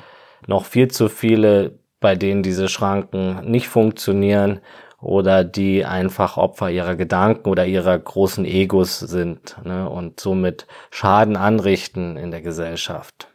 noch 0.48 0.66
viel 0.66 0.90
zu 0.90 1.10
viele, 1.10 1.78
bei 2.00 2.16
denen 2.16 2.44
diese 2.44 2.68
Schranken 2.68 3.50
nicht 3.50 3.68
funktionieren 3.68 4.62
oder 5.00 5.44
die 5.44 5.86
einfach 5.86 6.38
Opfer 6.38 6.72
ihrer 6.72 6.96
Gedanken 6.96 7.50
oder 7.50 7.66
ihrer 7.66 7.98
großen 8.00 8.46
Egos 8.46 9.00
sind 9.00 9.58
ne, 9.64 9.90
und 9.90 10.20
somit 10.20 10.66
Schaden 10.92 11.36
anrichten 11.36 12.18
in 12.18 12.32
der 12.32 12.42
Gesellschaft. 12.42 13.28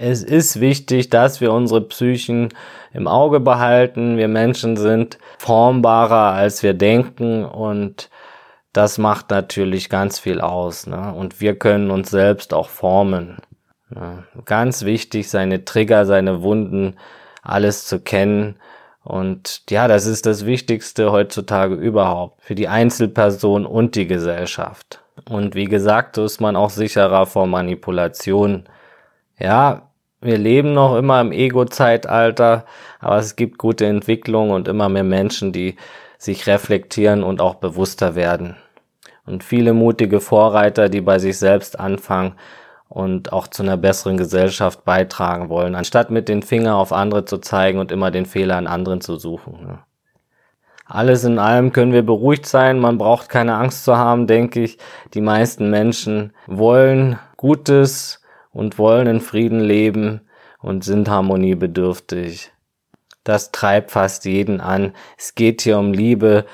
Es 0.00 0.22
ist 0.22 0.60
wichtig, 0.60 1.10
dass 1.10 1.40
wir 1.40 1.52
unsere 1.52 1.80
Psychen 1.80 2.50
im 2.92 3.08
Auge 3.08 3.40
behalten. 3.40 4.16
Wir 4.16 4.28
Menschen 4.28 4.76
sind 4.76 5.18
formbarer, 5.38 6.32
als 6.34 6.62
wir 6.62 6.72
denken 6.72 7.44
und 7.44 8.08
das 8.72 8.98
macht 8.98 9.30
natürlich 9.30 9.88
ganz 9.88 10.20
viel 10.20 10.40
aus. 10.40 10.86
Ne? 10.86 11.12
Und 11.12 11.40
wir 11.40 11.58
können 11.58 11.90
uns 11.90 12.10
selbst 12.10 12.54
auch 12.54 12.68
formen. 12.68 13.38
Ne? 13.90 14.24
Ganz 14.44 14.84
wichtig, 14.84 15.30
seine 15.30 15.64
Trigger, 15.64 16.06
seine 16.06 16.42
Wunden, 16.42 16.94
alles 17.42 17.86
zu 17.86 17.98
kennen. 17.98 18.56
Und 19.02 19.62
ja, 19.68 19.88
das 19.88 20.06
ist 20.06 20.26
das 20.26 20.46
Wichtigste 20.46 21.10
heutzutage 21.10 21.74
überhaupt 21.74 22.42
für 22.42 22.54
die 22.54 22.68
Einzelperson 22.68 23.66
und 23.66 23.96
die 23.96 24.06
Gesellschaft. 24.06 25.02
Und 25.28 25.56
wie 25.56 25.64
gesagt, 25.64 26.14
so 26.14 26.24
ist 26.24 26.40
man 26.40 26.54
auch 26.54 26.70
sicherer 26.70 27.26
vor 27.26 27.48
Manipulation. 27.48 28.68
Ja, 29.40 29.87
wir 30.20 30.38
leben 30.38 30.72
noch 30.74 30.96
immer 30.96 31.20
im 31.20 31.32
Ego-Zeitalter, 31.32 32.64
aber 33.00 33.18
es 33.18 33.36
gibt 33.36 33.58
gute 33.58 33.86
Entwicklung 33.86 34.50
und 34.50 34.66
immer 34.66 34.88
mehr 34.88 35.04
Menschen, 35.04 35.52
die 35.52 35.76
sich 36.18 36.46
reflektieren 36.46 37.22
und 37.22 37.40
auch 37.40 37.56
bewusster 37.56 38.16
werden. 38.16 38.56
Und 39.24 39.44
viele 39.44 39.74
mutige 39.74 40.20
Vorreiter, 40.20 40.88
die 40.88 41.00
bei 41.00 41.18
sich 41.18 41.38
selbst 41.38 41.78
anfangen 41.78 42.34
und 42.88 43.32
auch 43.32 43.46
zu 43.46 43.62
einer 43.62 43.76
besseren 43.76 44.16
Gesellschaft 44.16 44.84
beitragen 44.84 45.48
wollen, 45.50 45.74
anstatt 45.74 46.10
mit 46.10 46.28
den 46.28 46.42
Fingern 46.42 46.74
auf 46.74 46.92
andere 46.92 47.24
zu 47.24 47.38
zeigen 47.38 47.78
und 47.78 47.92
immer 47.92 48.10
den 48.10 48.26
Fehler 48.26 48.56
an 48.56 48.66
anderen 48.66 49.00
zu 49.00 49.16
suchen. 49.16 49.78
alles 50.86 51.22
in 51.24 51.38
allem 51.38 51.72
können 51.72 51.92
wir 51.92 52.02
beruhigt 52.02 52.46
sein. 52.46 52.80
Man 52.80 52.96
braucht 52.96 53.28
keine 53.28 53.56
Angst 53.56 53.84
zu 53.84 53.98
haben, 53.98 54.26
denke 54.26 54.62
ich. 54.62 54.78
Die 55.12 55.20
meisten 55.20 55.68
Menschen 55.68 56.32
wollen 56.46 57.18
Gutes 57.36 58.17
und 58.52 58.78
wollen 58.78 59.06
in 59.06 59.20
Frieden 59.20 59.60
leben 59.60 60.22
und 60.60 60.84
sind 60.84 61.08
harmoniebedürftig. 61.08 62.52
Das 63.24 63.52
treibt 63.52 63.90
fast 63.90 64.24
jeden 64.24 64.60
an. 64.60 64.94
Es 65.16 65.34
geht 65.34 65.62
hier 65.62 65.78
um 65.78 65.92
Liebe 65.92 66.46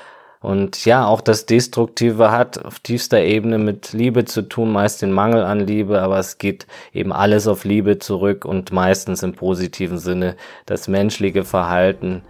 und 0.45 0.85
ja, 0.85 1.07
auch 1.07 1.21
das 1.21 1.47
Destruktive 1.47 2.29
hat 2.29 2.63
auf 2.63 2.79
tiefster 2.79 3.19
Ebene 3.19 3.57
mit 3.57 3.93
Liebe 3.93 4.25
zu 4.25 4.43
tun, 4.43 4.71
meist 4.71 5.01
den 5.01 5.11
Mangel 5.11 5.43
an 5.43 5.59
Liebe, 5.59 6.03
aber 6.03 6.19
es 6.19 6.37
geht 6.37 6.67
eben 6.93 7.11
alles 7.11 7.47
auf 7.47 7.63
Liebe 7.63 7.97
zurück 7.97 8.45
und 8.45 8.71
meistens 8.71 9.23
im 9.23 9.33
positiven 9.33 9.97
Sinne. 9.97 10.35
Das 10.67 10.87
menschliche 10.87 11.45
Verhalten 11.45 12.21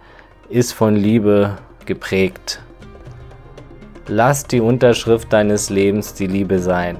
ist 0.48 0.72
von 0.72 0.96
Liebe 0.96 1.58
geprägt. 1.84 2.62
Lass 4.06 4.46
die 4.46 4.62
Unterschrift 4.62 5.30
deines 5.30 5.68
Lebens 5.68 6.14
die 6.14 6.26
Liebe 6.26 6.58
sein. 6.58 6.96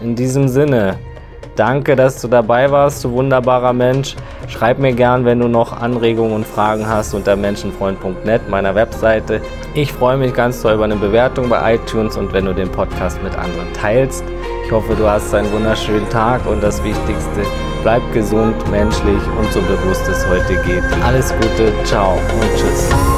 In 0.00 0.16
diesem 0.16 0.48
Sinne, 0.48 0.98
Danke, 1.56 1.96
dass 1.96 2.20
du 2.20 2.28
dabei 2.28 2.70
warst, 2.70 3.04
du 3.04 3.12
wunderbarer 3.12 3.72
Mensch. 3.72 4.16
Schreib 4.48 4.78
mir 4.78 4.92
gern, 4.92 5.24
wenn 5.24 5.38
du 5.38 5.48
noch 5.48 5.78
Anregungen 5.80 6.32
und 6.34 6.46
Fragen 6.46 6.88
hast 6.88 7.12
unter 7.12 7.36
menschenfreund.net, 7.36 8.48
meiner 8.48 8.74
Webseite. 8.74 9.42
Ich 9.74 9.92
freue 9.92 10.16
mich 10.16 10.32
ganz 10.32 10.62
doll 10.62 10.74
über 10.74 10.84
eine 10.84 10.96
Bewertung 10.96 11.48
bei 11.48 11.74
iTunes 11.74 12.16
und 12.16 12.32
wenn 12.32 12.46
du 12.46 12.54
den 12.54 12.70
Podcast 12.70 13.22
mit 13.22 13.34
anderen 13.36 13.70
teilst. 13.74 14.24
Ich 14.64 14.72
hoffe, 14.72 14.94
du 14.94 15.06
hast 15.06 15.34
einen 15.34 15.52
wunderschönen 15.52 16.08
Tag 16.08 16.46
und 16.46 16.62
das 16.62 16.82
Wichtigste, 16.82 17.42
bleib 17.82 18.00
gesund, 18.14 18.56
menschlich 18.70 19.22
und 19.38 19.52
so 19.52 19.60
bewusst 19.60 20.08
es 20.08 20.26
heute 20.28 20.54
geht. 20.62 20.84
Alles 21.04 21.34
Gute, 21.34 21.72
ciao 21.84 22.14
und 22.14 22.56
tschüss. 22.56 23.11